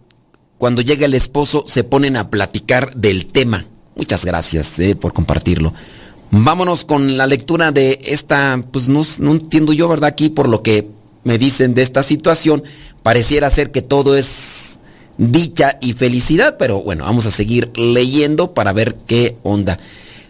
[0.58, 3.66] cuando llega el esposo se ponen a platicar del tema.
[3.96, 5.72] Muchas gracias eh, por compartirlo.
[6.30, 10.08] Vámonos con la lectura de esta, pues no, no entiendo yo, ¿verdad?
[10.08, 10.88] Aquí por lo que
[11.22, 12.64] me dicen de esta situación,
[13.02, 14.73] pareciera ser que todo es
[15.18, 19.78] dicha y felicidad, pero bueno, vamos a seguir leyendo para ver qué onda.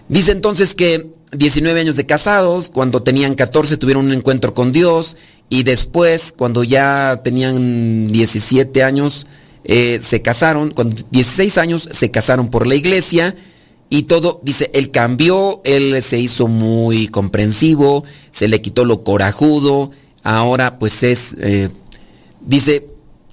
[0.09, 5.17] Dice entonces que 19 años de casados, cuando tenían 14 tuvieron un encuentro con Dios
[5.49, 9.27] y después, cuando ya tenían 17 años,
[9.65, 13.35] eh, se casaron, con 16 años se casaron por la iglesia
[13.89, 19.91] y todo, dice, él cambió, él se hizo muy comprensivo, se le quitó lo corajudo,
[20.23, 21.37] ahora pues es...
[21.41, 21.69] Eh,
[22.41, 22.89] dice,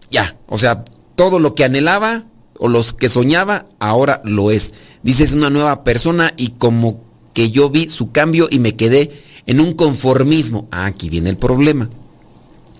[0.09, 0.83] ya, o sea,
[1.21, 2.23] todo lo que anhelaba
[2.57, 4.73] o los que soñaba, ahora lo es.
[5.03, 6.99] Dice, es una nueva persona y como
[7.35, 9.11] que yo vi su cambio y me quedé
[9.45, 10.67] en un conformismo.
[10.71, 11.91] Ah, aquí viene el problema.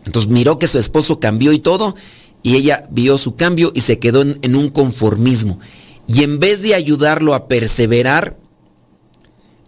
[0.07, 1.95] Entonces miró que su esposo cambió y todo,
[2.41, 5.59] y ella vio su cambio y se quedó en, en un conformismo.
[6.07, 8.39] Y en vez de ayudarlo a perseverar,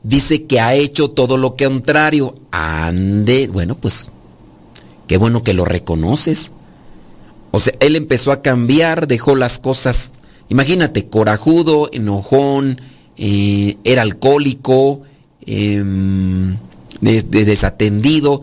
[0.01, 2.33] dice que ha hecho todo lo contrario.
[2.49, 4.09] Ande, bueno, pues,
[5.05, 6.53] qué bueno que lo reconoces.
[7.55, 10.13] O sea, él empezó a cambiar, dejó las cosas,
[10.49, 12.81] imagínate, corajudo, enojón,
[13.15, 15.03] eh, era alcohólico,
[15.45, 16.57] em,
[16.99, 18.41] desatendido,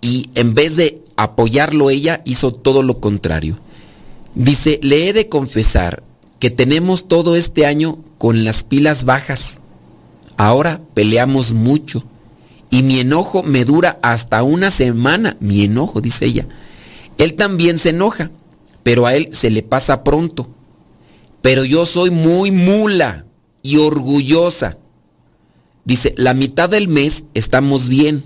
[0.00, 3.58] y en vez de apoyarlo ella, hizo todo lo contrario.
[4.34, 6.02] Dice, le he de confesar
[6.38, 9.60] que tenemos todo este año con las pilas bajas.
[10.38, 12.04] Ahora peleamos mucho
[12.70, 15.36] y mi enojo me dura hasta una semana.
[15.40, 16.46] Mi enojo, dice ella.
[17.18, 18.30] Él también se enoja,
[18.82, 20.48] pero a él se le pasa pronto.
[21.40, 23.26] Pero yo soy muy mula
[23.62, 24.78] y orgullosa.
[25.84, 28.22] Dice, la mitad del mes estamos bien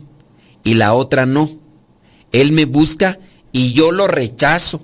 [0.65, 1.49] y la otra no.
[2.33, 3.19] Él me busca
[3.53, 4.83] y yo lo rechazo.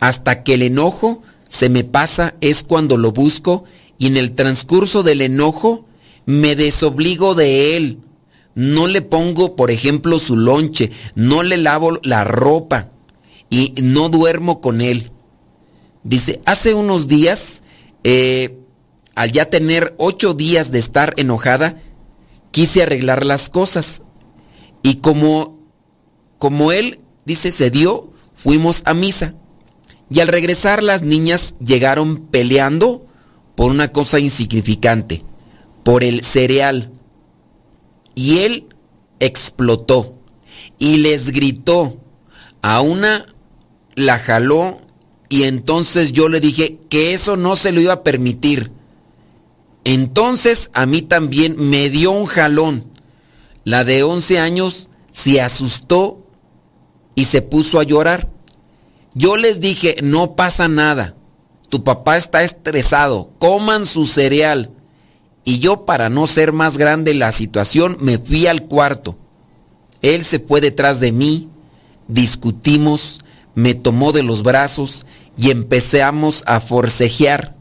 [0.00, 3.64] Hasta que el enojo se me pasa es cuando lo busco
[3.98, 5.86] y en el transcurso del enojo
[6.26, 7.98] me desobligo de él.
[8.54, 12.91] No le pongo, por ejemplo, su lonche, no le lavo la ropa
[13.52, 15.12] y no duermo con él.
[16.04, 17.62] Dice, hace unos días,
[18.02, 18.58] eh,
[19.14, 21.82] al ya tener ocho días de estar enojada,
[22.50, 24.04] quise arreglar las cosas.
[24.82, 25.58] Y como,
[26.38, 29.34] como él, dice, se dio, fuimos a misa.
[30.08, 33.06] Y al regresar las niñas llegaron peleando
[33.54, 35.24] por una cosa insignificante,
[35.84, 36.90] por el cereal.
[38.14, 38.74] Y él
[39.20, 40.18] explotó
[40.78, 41.98] y les gritó.
[42.64, 43.26] A una
[43.94, 44.78] la jaló
[45.28, 48.70] y entonces yo le dije que eso no se lo iba a permitir.
[49.84, 52.84] Entonces a mí también me dio un jalón.
[53.64, 56.26] La de 11 años se asustó
[57.14, 58.28] y se puso a llorar.
[59.14, 61.14] Yo les dije, no pasa nada.
[61.68, 63.30] Tu papá está estresado.
[63.38, 64.70] Coman su cereal.
[65.44, 69.18] Y yo, para no ser más grande la situación, me fui al cuarto.
[70.00, 71.48] Él se fue detrás de mí,
[72.08, 73.21] discutimos,
[73.54, 77.56] me tomó de los brazos y empezamos a forcejear.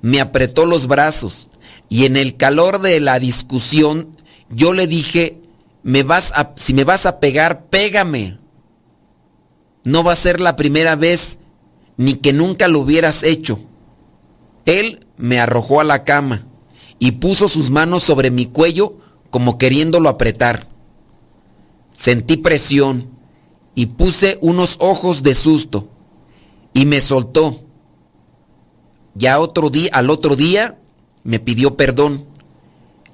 [0.00, 1.48] Me apretó los brazos
[1.88, 4.16] y en el calor de la discusión
[4.50, 5.40] yo le dije,
[5.82, 8.38] me vas a, si me vas a pegar, pégame.
[9.84, 11.38] No va a ser la primera vez
[11.96, 13.58] ni que nunca lo hubieras hecho.
[14.66, 16.46] Él me arrojó a la cama
[16.98, 18.98] y puso sus manos sobre mi cuello
[19.30, 20.68] como queriéndolo apretar.
[21.94, 23.17] Sentí presión
[23.78, 25.88] y puse unos ojos de susto
[26.74, 27.64] y me soltó.
[29.14, 30.80] Ya otro día, al otro día,
[31.22, 32.26] me pidió perdón.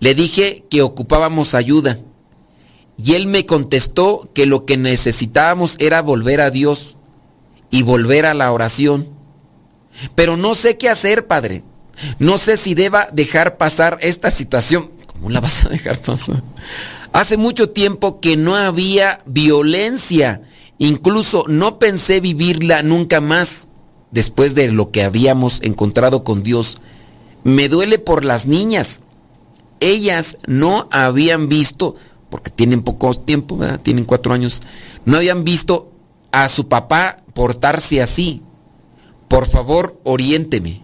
[0.00, 1.98] Le dije que ocupábamos ayuda
[2.96, 6.96] y él me contestó que lo que necesitábamos era volver a Dios
[7.70, 9.10] y volver a la oración.
[10.14, 11.62] Pero no sé qué hacer, Padre.
[12.18, 14.90] No sé si deba dejar pasar esta situación.
[15.08, 16.42] ¿Cómo la vas a dejar pasar?
[17.12, 20.40] Hace mucho tiempo que no había violencia
[20.78, 23.68] Incluso no pensé vivirla nunca más
[24.10, 26.78] después de lo que habíamos encontrado con Dios.
[27.42, 29.02] Me duele por las niñas.
[29.80, 31.96] Ellas no habían visto,
[32.30, 34.62] porque tienen poco tiempo, tienen cuatro años,
[35.04, 35.92] no habían visto
[36.32, 38.42] a su papá portarse así.
[39.28, 40.82] Por favor, oriénteme.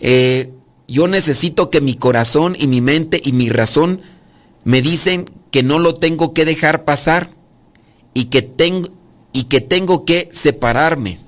[0.00, 0.52] Eh,
[0.88, 4.02] yo necesito que mi corazón y mi mente y mi razón
[4.64, 7.30] me dicen que no lo tengo que dejar pasar
[8.14, 8.88] y que tengo
[9.32, 11.18] y que tengo que separarme.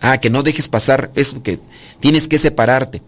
[0.00, 1.58] Ah, que no dejes pasar eso, que
[2.00, 3.02] tienes que separarte.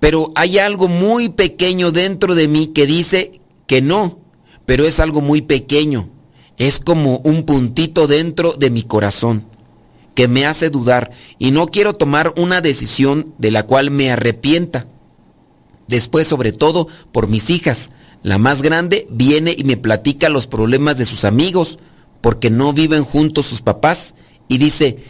[0.00, 4.18] Pero hay algo muy pequeño dentro de mí que dice que no,
[4.66, 6.08] pero es algo muy pequeño.
[6.58, 9.46] Es como un puntito dentro de mi corazón
[10.14, 14.86] que me hace dudar y no quiero tomar una decisión de la cual me arrepienta.
[15.88, 17.90] Después, sobre todo, por mis hijas,
[18.24, 21.78] la más grande viene y me platica los problemas de sus amigos
[22.22, 24.14] porque no viven juntos sus papás
[24.48, 25.04] y dice,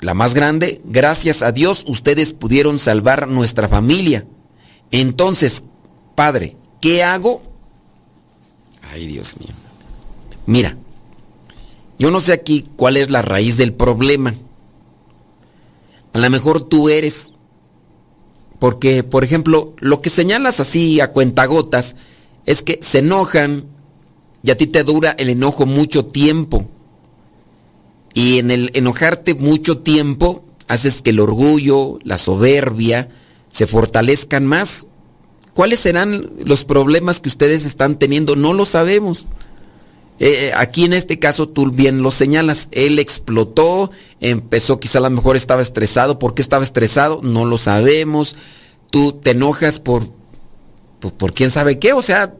[0.00, 4.24] la más grande, gracias a Dios ustedes pudieron salvar nuestra familia.
[4.90, 5.62] Entonces,
[6.14, 7.42] padre, ¿qué hago?
[8.90, 9.54] Ay, Dios mío.
[10.46, 10.78] Mira,
[11.98, 14.34] yo no sé aquí cuál es la raíz del problema.
[16.14, 17.34] A lo mejor tú eres.
[18.58, 21.96] Porque, por ejemplo, lo que señalas así a cuentagotas
[22.50, 23.66] es que se enojan
[24.42, 26.68] y a ti te dura el enojo mucho tiempo.
[28.12, 33.08] Y en el enojarte mucho tiempo haces que el orgullo, la soberbia
[33.50, 34.88] se fortalezcan más.
[35.54, 38.34] ¿Cuáles serán los problemas que ustedes están teniendo?
[38.34, 39.28] No lo sabemos.
[40.18, 45.02] Eh, eh, aquí en este caso tú bien lo señalas, él explotó, empezó, quizá a
[45.02, 46.18] lo mejor estaba estresado.
[46.18, 47.20] ¿Por qué estaba estresado?
[47.22, 48.34] No lo sabemos.
[48.90, 50.19] Tú te enojas por,
[51.00, 52.34] por, por quién sabe qué, o sea,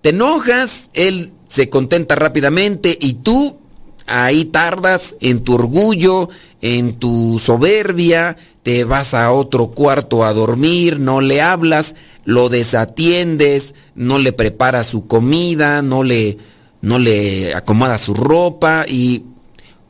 [0.00, 3.58] te enojas, él se contenta rápidamente y tú
[4.06, 6.28] ahí tardas en tu orgullo,
[6.60, 11.94] en tu soberbia, te vas a otro cuarto a dormir, no le hablas,
[12.24, 16.38] lo desatiendes, no le preparas su comida, no le,
[16.80, 19.24] no le acomodas su ropa y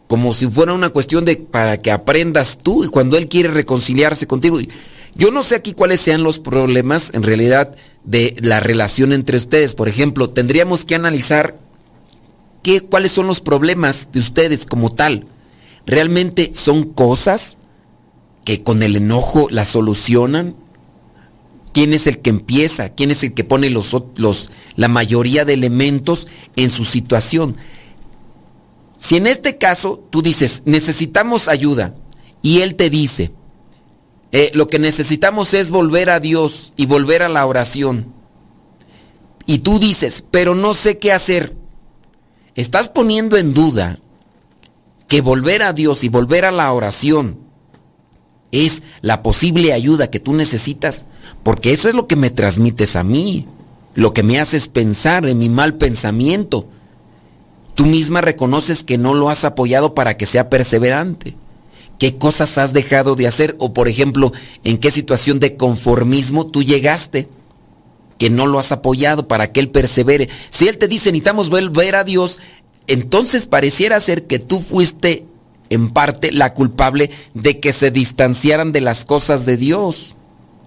[0.06, 4.26] como si fuera una cuestión de para que aprendas tú y cuando él quiere reconciliarse
[4.26, 4.58] contigo.
[5.14, 9.74] Yo no sé aquí cuáles sean los problemas en realidad de la relación entre ustedes.
[9.74, 11.58] Por ejemplo, tendríamos que analizar
[12.62, 15.26] qué, cuáles son los problemas de ustedes como tal.
[15.86, 17.58] ¿Realmente son cosas
[18.44, 20.56] que con el enojo las solucionan?
[21.72, 22.90] ¿Quién es el que empieza?
[22.90, 27.56] ¿Quién es el que pone los, los, la mayoría de elementos en su situación?
[28.98, 31.94] Si en este caso tú dices, necesitamos ayuda,
[32.40, 33.32] y él te dice,
[34.32, 38.14] eh, lo que necesitamos es volver a Dios y volver a la oración.
[39.44, 41.54] Y tú dices, pero no sé qué hacer.
[42.54, 43.98] Estás poniendo en duda
[45.06, 47.40] que volver a Dios y volver a la oración
[48.52, 51.04] es la posible ayuda que tú necesitas,
[51.42, 53.46] porque eso es lo que me transmites a mí,
[53.94, 56.66] lo que me haces pensar en mi mal pensamiento.
[57.74, 61.36] Tú misma reconoces que no lo has apoyado para que sea perseverante
[62.02, 64.32] qué cosas has dejado de hacer o por ejemplo
[64.64, 67.28] en qué situación de conformismo tú llegaste
[68.18, 70.28] que no lo has apoyado para que él persevere.
[70.50, 72.40] Si él te dice necesitamos volver a Dios,
[72.88, 75.26] entonces pareciera ser que tú fuiste
[75.70, 80.16] en parte la culpable de que se distanciaran de las cosas de Dios.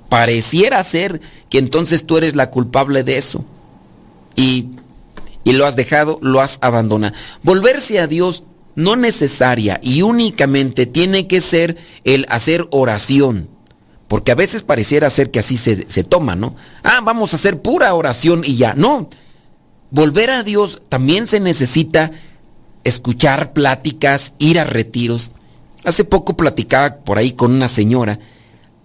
[0.08, 1.20] Pareciera ser
[1.50, 3.44] que entonces tú eres la culpable de eso.
[4.38, 4.70] Y,
[5.44, 7.14] y lo has dejado, lo has abandonado.
[7.44, 8.44] Volverse a Dios
[8.76, 13.50] no necesaria y únicamente tiene que ser el hacer oración.
[14.08, 16.56] Porque a veces pareciera ser que así se, se, toma, ¿no?
[16.84, 18.74] Ah, vamos a hacer pura oración y ya.
[18.76, 19.10] No.
[19.90, 22.12] Volver a Dios también se necesita
[22.84, 25.32] escuchar pláticas, ir a retiros.
[25.84, 28.20] Hace poco platicaba por ahí con una señora,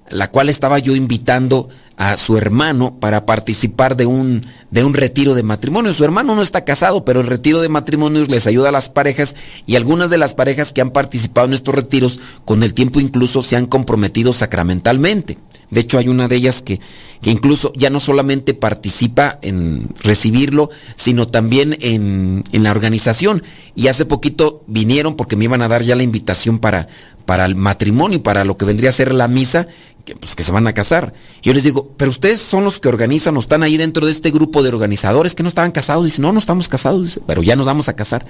[0.09, 1.69] la cual estaba yo invitando
[2.01, 5.93] a su hermano para participar de un, de un retiro de matrimonio.
[5.93, 9.37] Su hermano no está casado, pero el retiro de matrimonios les ayuda a las parejas
[9.67, 13.43] y algunas de las parejas que han participado en estos retiros con el tiempo incluso
[13.43, 15.37] se han comprometido sacramentalmente.
[15.71, 16.81] De hecho, hay una de ellas que,
[17.23, 23.43] incluso ya no solamente participa en recibirlo, sino también en, la organización.
[23.75, 26.89] Y hace poquito vinieron porque me iban a dar ya la invitación para,
[27.25, 29.69] para el matrimonio, para lo que vendría a ser la misa,
[30.05, 31.13] que, pues, que se van a casar.
[31.41, 34.33] Yo les digo, pero ustedes son los que organizan o están ahí dentro de este
[34.33, 36.05] grupo de organizadores que no estaban casados.
[36.05, 38.27] Dice, no, no estamos casados, dice, pero ya nos vamos a casar.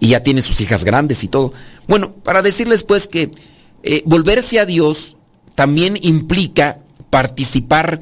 [0.00, 1.54] Y ya tiene sus hijas grandes y todo.
[1.88, 3.30] Bueno, para decirles pues que
[3.84, 5.16] eh, volverse a Dios
[5.54, 6.78] también implica
[7.10, 8.00] participar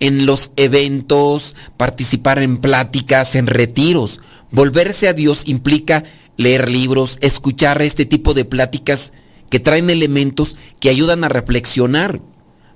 [0.00, 4.20] en los eventos, participar en pláticas, en retiros.
[4.50, 6.04] Volverse a Dios implica
[6.36, 9.12] leer libros, escuchar este tipo de pláticas
[9.50, 12.20] que traen elementos que ayudan a reflexionar,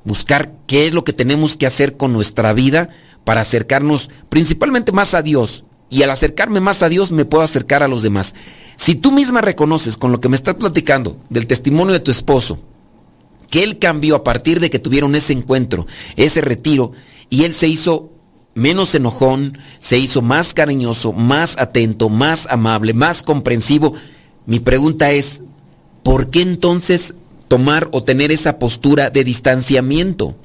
[0.04, 2.90] buscar qué es lo que tenemos que hacer con nuestra vida
[3.24, 5.64] para acercarnos principalmente más a Dios.
[5.90, 8.34] Y al acercarme más a Dios me puedo acercar a los demás.
[8.76, 12.60] Si tú misma reconoces con lo que me estás platicando del testimonio de tu esposo,
[13.50, 15.86] que él cambió a partir de que tuvieron ese encuentro,
[16.16, 16.92] ese retiro,
[17.30, 18.10] y él se hizo
[18.54, 23.94] menos enojón, se hizo más cariñoso, más atento, más amable, más comprensivo.
[24.46, 25.42] Mi pregunta es,
[26.02, 27.14] ¿por qué entonces
[27.46, 30.36] tomar o tener esa postura de distanciamiento?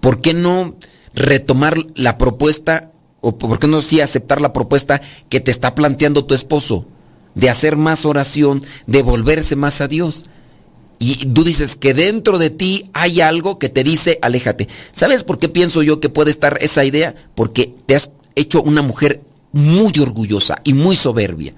[0.00, 0.76] ¿Por qué no
[1.14, 6.24] retomar la propuesta o por qué no sí aceptar la propuesta que te está planteando
[6.24, 6.86] tu esposo
[7.34, 10.26] de hacer más oración, de volverse más a Dios?
[11.02, 14.68] Y tú dices que dentro de ti hay algo que te dice aléjate.
[14.92, 17.14] ¿Sabes por qué pienso yo que puede estar esa idea?
[17.34, 21.54] Porque te has hecho una mujer muy orgullosa y muy soberbia.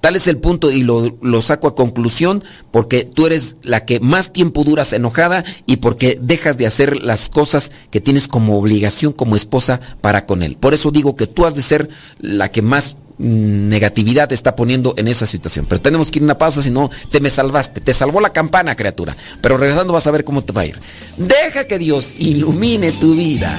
[0.00, 4.00] Tal es el punto y lo, lo, saco a conclusión porque tú eres la que
[4.00, 9.12] más tiempo duras enojada y porque dejas de hacer las cosas que tienes como obligación
[9.12, 10.56] como esposa para con él.
[10.56, 14.94] Por eso digo que tú has de ser la que más negatividad te está poniendo
[14.96, 15.66] en esa situación.
[15.68, 17.80] Pero tenemos que ir una pausa, si no, te me salvaste.
[17.80, 19.14] Te salvó la campana, criatura.
[19.40, 20.78] Pero regresando vas a ver cómo te va a ir.
[21.16, 23.58] Deja que Dios ilumine tu vida.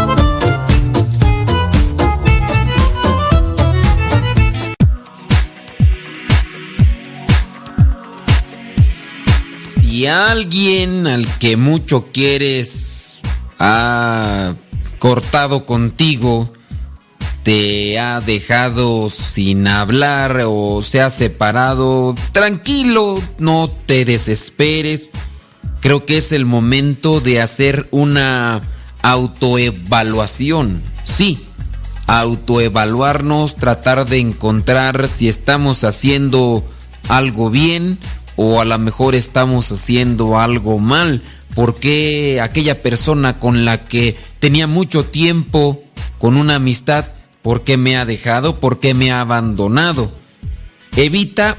[10.07, 13.19] Alguien al que mucho quieres
[13.59, 14.55] ha
[14.99, 16.51] cortado contigo,
[17.43, 25.11] te ha dejado sin hablar o se ha separado, tranquilo, no te desesperes.
[25.79, 28.61] Creo que es el momento de hacer una
[29.01, 30.81] autoevaluación.
[31.03, 31.45] Sí,
[32.07, 36.63] autoevaluarnos, tratar de encontrar si estamos haciendo
[37.09, 37.99] algo bien
[38.43, 41.21] o a lo mejor estamos haciendo algo mal.
[41.53, 45.83] porque aquella persona con la que tenía mucho tiempo
[46.17, 47.07] con una amistad,
[47.41, 48.61] por qué me ha dejado?
[48.61, 50.13] ¿Por qué me ha abandonado?
[50.95, 51.57] Evita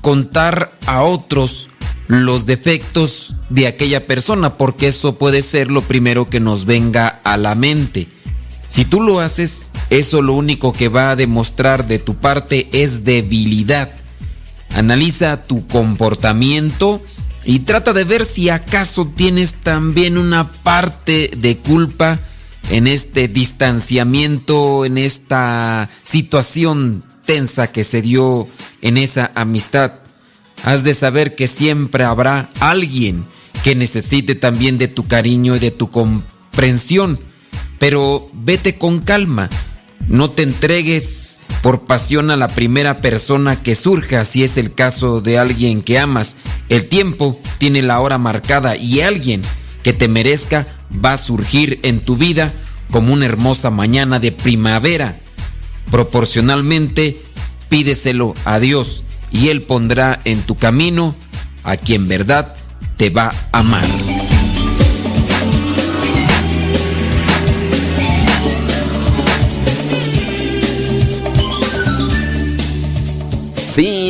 [0.00, 1.70] contar a otros
[2.06, 7.36] los defectos de aquella persona, porque eso puede ser lo primero que nos venga a
[7.36, 8.06] la mente.
[8.68, 13.02] Si tú lo haces, eso lo único que va a demostrar de tu parte es
[13.02, 13.92] debilidad.
[14.74, 17.02] Analiza tu comportamiento
[17.44, 22.20] y trata de ver si acaso tienes también una parte de culpa
[22.70, 28.48] en este distanciamiento, en esta situación tensa que se dio
[28.80, 29.94] en esa amistad.
[30.64, 33.24] Has de saber que siempre habrá alguien
[33.64, 37.20] que necesite también de tu cariño y de tu comprensión,
[37.78, 39.48] pero vete con calma,
[40.08, 41.31] no te entregues
[41.62, 45.98] por pasión a la primera persona que surja si es el caso de alguien que
[45.98, 46.36] amas.
[46.68, 49.42] El tiempo tiene la hora marcada y alguien
[49.82, 50.66] que te merezca
[51.04, 52.52] va a surgir en tu vida
[52.90, 55.14] como una hermosa mañana de primavera.
[55.90, 57.22] Proporcionalmente,
[57.68, 61.14] pídeselo a Dios y Él pondrá en tu camino
[61.64, 62.54] a quien verdad
[62.96, 63.84] te va a amar.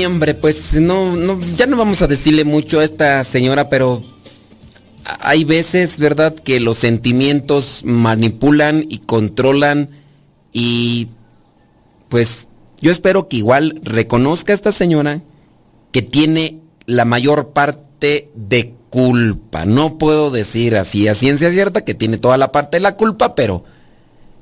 [0.07, 4.03] Hombre, pues no, no, ya no vamos a decirle mucho a esta señora, pero
[5.21, 9.91] hay veces, ¿verdad?, que los sentimientos manipulan y controlan
[10.53, 11.09] y
[12.09, 12.49] pues
[12.81, 15.23] yo espero que igual reconozca esta señora
[15.93, 19.65] que tiene la mayor parte de culpa.
[19.65, 23.35] No puedo decir así a ciencia cierta que tiene toda la parte de la culpa,
[23.35, 23.65] pero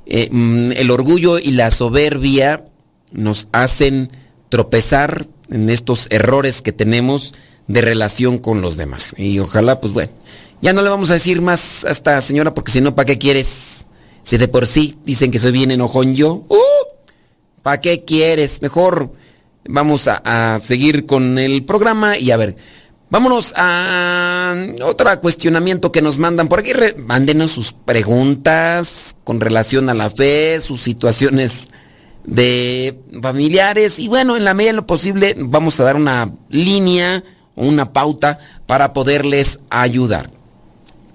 [0.07, 2.65] eh, mm, el orgullo y la soberbia
[3.13, 4.11] nos hacen
[4.49, 7.35] tropezar en estos errores que tenemos
[7.67, 9.15] de relación con los demás.
[9.17, 10.13] Y ojalá, pues bueno,
[10.61, 13.19] ya no le vamos a decir más a esta señora porque si no, ¿para qué
[13.19, 13.87] quieres?
[14.23, 16.57] Si de por sí dicen que soy bien enojón yo, ¡uh!
[17.63, 18.61] ¿para qué quieres?
[18.63, 19.13] Mejor
[19.69, 22.57] vamos a, a, seguir con el programa y a ver,
[23.09, 26.73] vámonos a otro cuestionamiento que nos mandan por aquí.
[26.99, 31.69] Mándenos sus preguntas con relación a la fe, sus situaciones
[32.25, 37.25] de familiares y bueno, en la medida de lo posible vamos a dar una línea
[37.55, 40.31] o una pauta para poderles ayudar.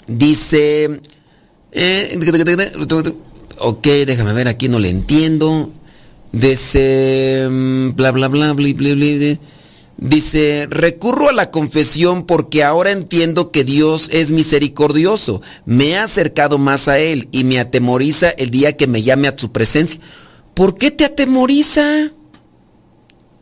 [0.07, 1.01] Dice...
[1.71, 2.19] Eh,
[3.57, 5.71] ok, déjame ver, aquí no le entiendo.
[6.31, 7.47] Dice...
[7.95, 9.37] Bla, bla, bla, bla, bla, bla.
[9.97, 15.41] Dice, recurro a la confesión porque ahora entiendo que Dios es misericordioso.
[15.65, 19.37] Me he acercado más a Él y me atemoriza el día que me llame a
[19.37, 20.01] su presencia.
[20.55, 22.11] ¿Por qué te atemoriza?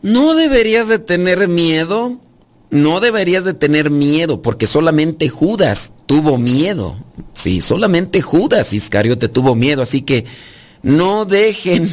[0.01, 2.19] ¿No deberías de tener miedo?
[2.71, 6.97] No deberías de tener miedo porque solamente Judas tuvo miedo.
[7.31, 10.25] Sí, solamente Judas Iscariote tuvo miedo, así que
[10.81, 11.87] no dejen.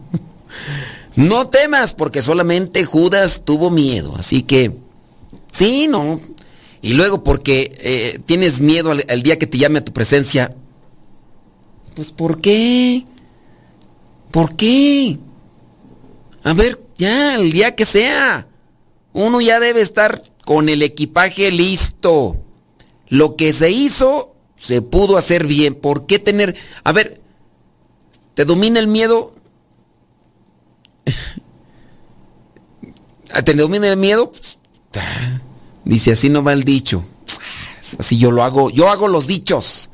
[1.16, 4.72] no temas porque solamente Judas tuvo miedo, así que
[5.52, 6.18] sí, no.
[6.80, 10.56] Y luego porque eh, tienes miedo al, al día que te llame a tu presencia.
[11.94, 13.04] Pues ¿por qué?
[14.36, 15.18] ¿Por qué?
[16.44, 18.46] A ver, ya, el día que sea.
[19.14, 22.36] Uno ya debe estar con el equipaje listo.
[23.08, 25.74] Lo que se hizo, se pudo hacer bien.
[25.74, 26.54] ¿Por qué tener...
[26.84, 27.22] A ver,
[28.34, 29.32] ¿te domina el miedo?
[33.42, 34.32] ¿Te domina el miedo?
[35.86, 37.06] Dice, así no va el dicho.
[37.98, 38.68] Así yo lo hago.
[38.68, 39.88] Yo hago los dichos.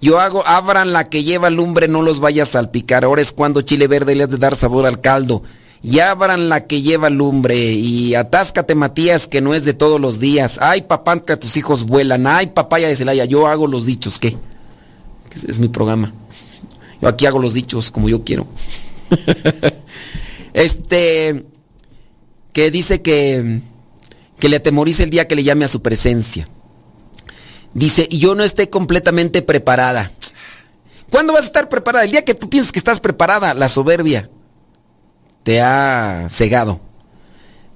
[0.00, 3.04] Yo hago, abran la que lleva lumbre, no los vaya a salpicar.
[3.04, 5.42] Ahora es cuando chile verde le has de dar sabor al caldo.
[5.82, 7.72] Y abran la que lleva lumbre.
[7.72, 10.58] Y atáscate, Matías, que no es de todos los días.
[10.60, 12.26] Ay, papá, que tus hijos vuelan.
[12.26, 14.18] Ay, papaya de Celaya, yo hago los dichos.
[14.18, 14.36] ¿Qué?
[15.34, 16.12] Es, mi programa.
[17.00, 18.46] Yo aquí hago los dichos como yo quiero.
[20.52, 21.44] este.
[22.52, 23.60] Que dice que.
[24.38, 26.48] Que le atemorice el día que le llame a su presencia.
[27.74, 30.10] Dice, y yo no esté completamente preparada.
[31.10, 32.04] ¿Cuándo vas a estar preparada?
[32.04, 34.30] El día que tú piensas que estás preparada, la soberbia
[35.42, 36.80] te ha cegado.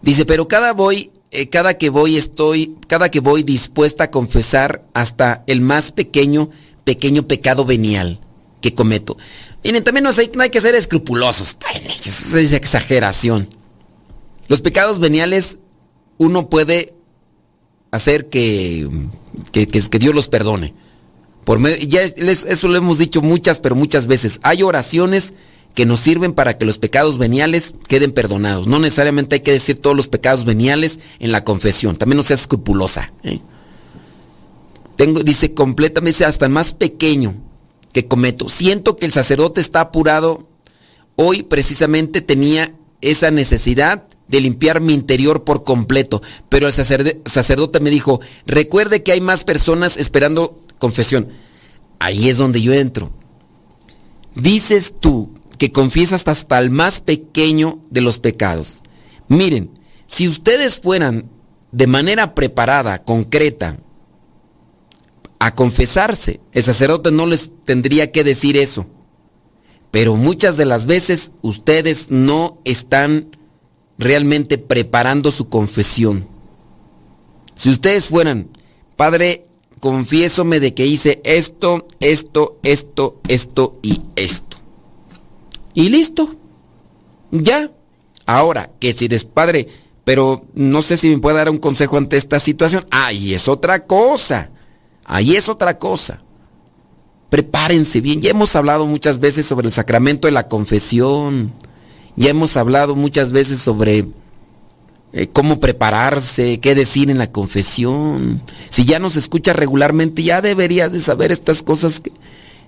[0.02, 4.82] Dice, pero cada voy, eh, cada que voy estoy, cada que voy dispuesta a confesar
[4.92, 6.50] hasta el más pequeño,
[6.84, 8.20] pequeño pecado venial
[8.60, 9.16] que cometo.
[9.64, 11.56] Miren, también no hay, no hay que ser escrupulosos.
[12.04, 13.48] Eso es exageración.
[14.48, 15.58] Los pecados veniales
[16.18, 16.94] uno puede
[17.92, 18.88] hacer que,
[19.52, 20.74] que, que Dios los perdone.
[21.44, 24.40] Por ya eso lo hemos dicho muchas, pero muchas veces.
[24.42, 25.34] Hay oraciones
[25.74, 28.66] que nos sirven para que los pecados veniales queden perdonados.
[28.66, 31.96] No necesariamente hay que decir todos los pecados veniales en la confesión.
[31.96, 33.12] También no seas escrupulosa.
[33.22, 33.40] ¿eh?
[34.96, 37.34] Tengo, dice completamente hasta el más pequeño
[37.92, 38.48] que cometo.
[38.48, 40.46] Siento que el sacerdote está apurado.
[41.16, 46.22] Hoy precisamente tenía esa necesidad de limpiar mi interior por completo.
[46.48, 51.28] Pero el sacerdote me dijo, recuerde que hay más personas esperando confesión.
[51.98, 53.12] Ahí es donde yo entro.
[54.34, 58.82] Dices tú que confiesas hasta el más pequeño de los pecados.
[59.28, 59.70] Miren,
[60.06, 61.28] si ustedes fueran
[61.70, 63.80] de manera preparada, concreta,
[65.40, 68.86] a confesarse, el sacerdote no les tendría que decir eso.
[69.90, 73.28] Pero muchas de las veces ustedes no están
[74.02, 76.26] realmente preparando su confesión.
[77.54, 78.48] Si ustedes fueran,
[78.96, 79.46] Padre,
[79.80, 84.58] confiésome de que hice esto, esto, esto, esto y esto.
[85.74, 86.36] Y listo.
[87.32, 87.68] Ya.
[88.24, 89.66] Ahora, que si eres padre,
[90.04, 92.86] pero no sé si me puede dar un consejo ante esta situación.
[92.92, 94.50] Ahí es otra cosa.
[95.04, 96.22] Ahí es otra cosa.
[97.28, 98.20] Prepárense bien.
[98.20, 101.54] Ya hemos hablado muchas veces sobre el sacramento de la confesión.
[102.16, 104.06] Ya hemos hablado muchas veces sobre
[105.12, 108.42] eh, cómo prepararse, qué decir en la confesión.
[108.70, 112.12] Si ya nos escucha regularmente, ya deberías de saber estas cosas que,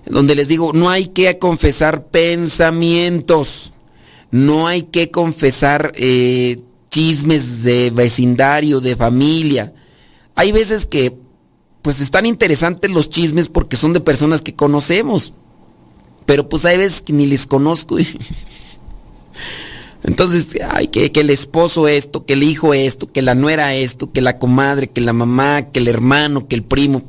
[0.05, 3.73] donde les digo, no hay que confesar pensamientos,
[4.31, 9.73] no hay que confesar eh, chismes de vecindario, de familia.
[10.35, 11.17] Hay veces que
[11.81, 15.33] pues están interesantes los chismes porque son de personas que conocemos,
[16.25, 17.97] pero pues hay veces que ni les conozco.
[20.03, 24.21] Entonces, ay, que, el esposo esto, que el hijo esto, que la nuera esto, que
[24.21, 27.03] la comadre, que la mamá, que el hermano, que el primo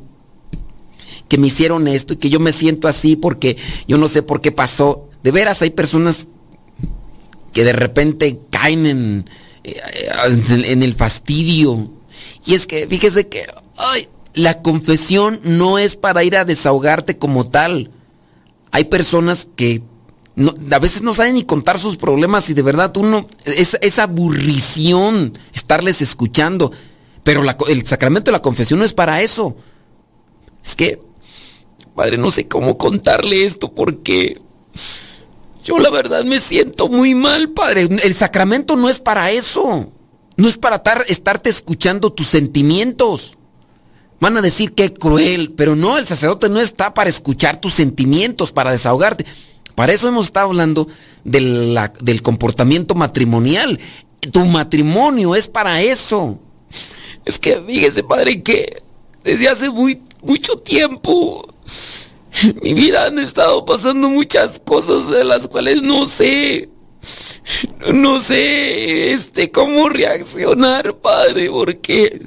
[1.27, 3.57] que me hicieron esto y que yo me siento así porque
[3.87, 5.09] yo no sé por qué pasó.
[5.23, 6.27] De veras hay personas
[7.53, 9.25] que de repente caen en,
[9.63, 9.77] eh,
[10.65, 11.91] en, el fastidio.
[12.45, 17.47] Y es que, fíjese que ay, la confesión no es para ir a desahogarte como
[17.47, 17.91] tal.
[18.71, 19.81] Hay personas que
[20.71, 26.01] a veces no saben ni contar sus problemas y de verdad uno, es, aburrición estarles
[26.01, 26.71] escuchando.
[27.23, 29.55] Pero el sacramento de la confesión no es para eso.
[30.63, 31.01] Es que
[31.97, 34.39] Padre, no sé cómo contarle esto porque
[35.63, 37.89] yo la verdad me siento muy mal, Padre.
[38.03, 39.91] El sacramento no es para eso.
[40.35, 43.39] No es para estar, estarte escuchando tus sentimientos.
[44.19, 48.51] Van a decir que cruel, pero no, el sacerdote no está para escuchar tus sentimientos,
[48.51, 49.25] para desahogarte.
[49.77, 50.87] Para eso hemos estado hablando
[51.23, 53.79] del comportamiento matrimonial.
[54.31, 56.39] Tu matrimonio es para eso.
[57.23, 58.81] Es que fíjese, padre, que
[59.23, 61.47] desde hace muy, mucho tiempo
[62.63, 66.69] mi vida han estado pasando muchas cosas de las cuales no sé.
[67.93, 72.19] No sé, este, cómo reaccionar, padre, porque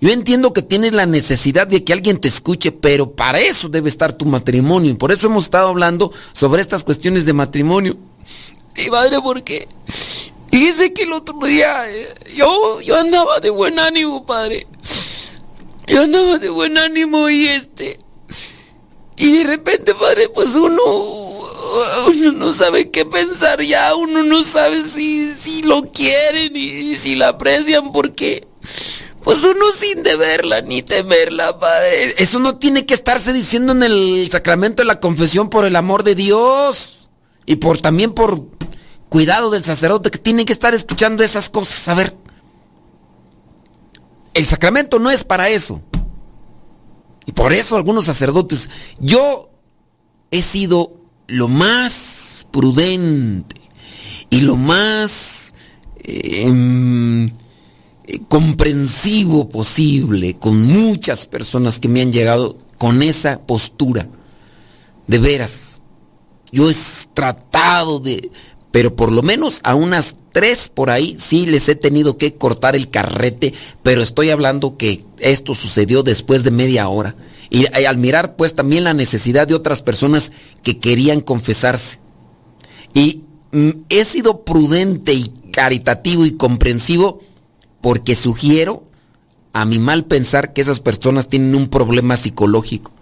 [0.00, 3.88] yo entiendo que tienes la necesidad de que alguien te escuche, pero para eso debe
[3.88, 4.90] estar tu matrimonio.
[4.90, 7.96] Y por eso hemos estado hablando sobre estas cuestiones de matrimonio.
[8.76, 9.66] Y padre, porque
[10.50, 14.66] fíjese que el otro día eh, yo, yo andaba de buen ánimo, padre.
[15.86, 17.98] Yo andaba de buen ánimo y este
[19.18, 20.80] y de repente, padre, pues uno,
[22.34, 27.30] no sabe qué pensar ya, uno no sabe si, si lo quieren y, si la
[27.30, 28.46] aprecian porque...
[29.28, 32.14] Pues uno sin deberla ni temerla, padre.
[32.16, 36.02] Eso no tiene que estarse diciendo en el sacramento de la confesión por el amor
[36.02, 37.10] de Dios.
[37.44, 38.46] Y por también por
[39.10, 41.86] cuidado del sacerdote que tiene que estar escuchando esas cosas.
[41.88, 42.16] A ver.
[44.32, 45.82] El sacramento no es para eso.
[47.26, 49.50] Y por eso algunos sacerdotes, yo
[50.30, 53.60] he sido lo más prudente
[54.30, 55.52] y lo más
[56.02, 57.28] em,
[58.28, 64.08] comprensivo posible con muchas personas que me han llegado con esa postura.
[65.06, 65.82] De veras,
[66.50, 66.74] yo he
[67.14, 68.30] tratado de,
[68.70, 72.76] pero por lo menos a unas tres por ahí sí les he tenido que cortar
[72.76, 73.52] el carrete,
[73.82, 77.14] pero estoy hablando que esto sucedió después de media hora.
[77.50, 80.32] Y, y al mirar pues también la necesidad de otras personas
[80.62, 81.98] que querían confesarse.
[82.94, 87.20] Y mm, he sido prudente y caritativo y comprensivo
[87.80, 88.84] porque sugiero
[89.52, 92.92] a mi mal pensar que esas personas tienen un problema psicológico,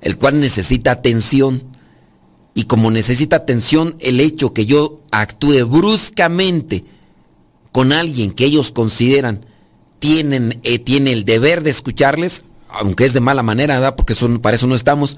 [0.00, 1.62] el cual necesita atención.
[2.54, 6.84] Y como necesita atención, el hecho que yo actúe bruscamente
[7.72, 9.46] con alguien que ellos consideran
[9.98, 13.96] tienen, eh, tiene el deber de escucharles, aunque es de mala manera, ¿verdad?
[13.96, 15.16] porque son, para eso no estamos.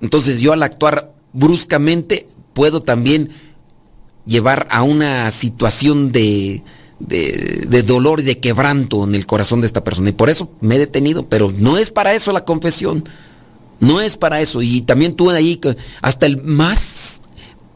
[0.00, 3.30] Entonces yo al actuar bruscamente puedo también
[4.24, 6.62] llevar a una situación de,
[7.00, 10.10] de, de, dolor y de quebranto en el corazón de esta persona.
[10.10, 13.04] Y por eso me he detenido, pero no es para eso la confesión.
[13.80, 14.62] No es para eso.
[14.62, 15.58] Y también tú ahí,
[16.02, 17.22] hasta el más,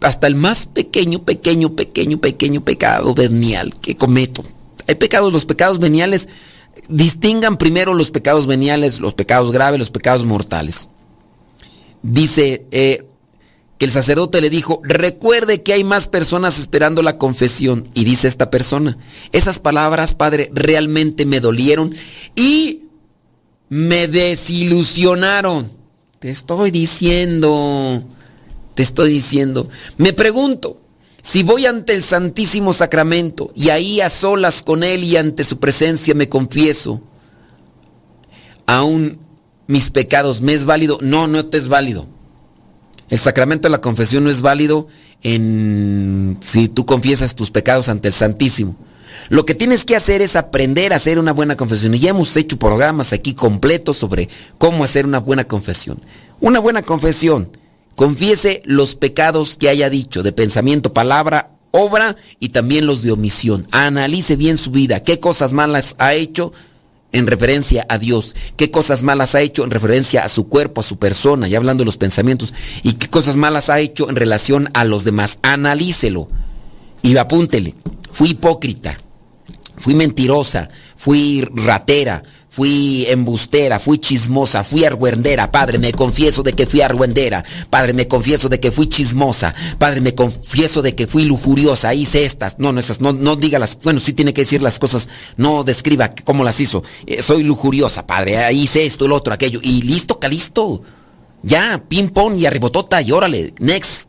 [0.01, 4.45] hasta el más pequeño, pequeño, pequeño, pequeño pecado venial que cometo.
[4.87, 6.29] Hay pecados, los pecados veniales,
[6.89, 10.91] distingan primero los pecados veniales, los pecados graves, los pecados mortales.
[12.03, 13.07] Dice, eh,
[13.79, 17.89] que el sacerdote le dijo, recuerde que hay más personas esperando la confesión.
[17.95, 18.97] Y dice esta persona,
[19.33, 21.95] esas palabras, Padre, realmente me dolieron
[22.37, 22.83] y
[23.69, 25.73] me desilusionaron.
[26.21, 28.05] Te estoy diciendo,
[28.75, 29.69] te estoy diciendo.
[29.97, 30.81] Me pregunto,
[31.21, 35.59] si voy ante el Santísimo Sacramento y ahí a solas con Él y ante su
[35.59, 37.03] presencia me confieso,
[38.67, 39.19] aún
[39.67, 40.99] mis pecados, ¿me es válido?
[41.01, 42.14] No, no te es válido.
[43.15, 44.89] El sacramento de la confesión no es válido
[45.23, 48.75] en si tú confiesas tus pecados ante el Santísimo.
[49.29, 51.95] Lo que tienes que hacer es aprender a hacer una buena confesión.
[51.95, 56.01] Y ya hemos hecho programas aquí completos sobre cómo hacer una buena confesión.
[56.41, 57.57] Una buena confesión.
[57.95, 63.65] Confiese los pecados que haya dicho, de pensamiento, palabra, obra y también los de omisión.
[63.71, 66.53] Analice bien su vida, qué cosas malas ha hecho,
[67.15, 70.85] en referencia a Dios, qué cosas malas ha hecho en referencia a su cuerpo, a
[70.85, 72.53] su persona, y hablando de los pensamientos,
[72.83, 75.39] y qué cosas malas ha hecho en relación a los demás.
[75.43, 76.29] Analícelo
[77.03, 77.75] y apúntele.
[78.11, 78.99] Fui hipócrita,
[79.77, 82.25] fui mentirosa, fui ratera,
[82.55, 85.51] fui embustera, fui chismosa, fui argüendera.
[85.51, 87.45] Padre, me confieso de que fui argüendera.
[87.69, 89.53] Padre, me confieso de que fui chismosa.
[89.77, 91.93] Padre, me confieso de que fui lujuriosa.
[91.95, 92.61] Hice estas.
[92.61, 93.01] No, no esas.
[93.01, 93.77] No, no diga las.
[93.83, 95.09] Bueno, sí tiene que decir las cosas.
[95.37, 96.85] No describa cómo las hizo.
[97.07, 98.53] Eh, soy lujuriosa, padre.
[98.53, 99.59] Hice esto, el otro, aquello.
[99.61, 100.83] Y listo, calisto.
[101.43, 103.53] Ya, ping pong y arribotota y órale.
[103.59, 104.09] Next.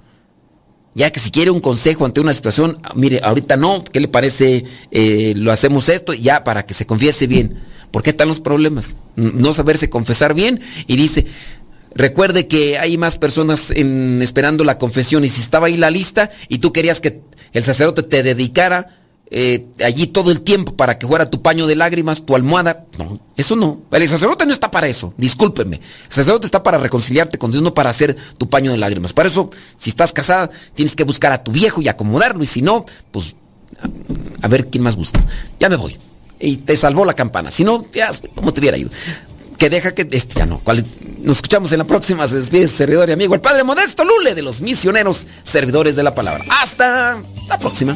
[0.93, 4.63] Ya que si quiere un consejo ante una situación, mire, ahorita no, ¿qué le parece?
[4.91, 7.59] Eh, lo hacemos esto ya para que se confiese bien.
[7.91, 8.97] ¿Por qué están los problemas?
[9.15, 11.25] No saberse confesar bien y dice,
[11.93, 16.29] recuerde que hay más personas en, esperando la confesión y si estaba ahí la lista
[16.49, 17.21] y tú querías que
[17.53, 18.99] el sacerdote te dedicara
[19.31, 23.19] eh, allí todo el tiempo para que fuera tu paño de lágrimas, tu almohada, no,
[23.35, 23.81] eso no.
[23.91, 25.77] El sacerdote no está para eso, discúlpeme.
[25.77, 29.13] El sacerdote está para reconciliarte con Dios, no para hacer tu paño de lágrimas.
[29.13, 32.61] Para eso, si estás casada, tienes que buscar a tu viejo y acomodarlo y si
[32.61, 33.35] no, pues
[33.79, 35.25] a, a ver quién más buscas.
[35.59, 35.97] Ya me voy
[36.39, 37.51] y te salvó la campana.
[37.51, 38.89] Si no, ya, ¿cómo te hubiera ido?
[39.57, 40.07] Que deja que.
[40.11, 40.61] Este, ya no.
[41.21, 42.27] Nos escuchamos en la próxima.
[42.27, 46.13] Se despide servidor y amigo, el Padre Modesto Lule de los misioneros servidores de la
[46.13, 46.43] palabra.
[46.49, 47.17] Hasta
[47.47, 47.95] la próxima.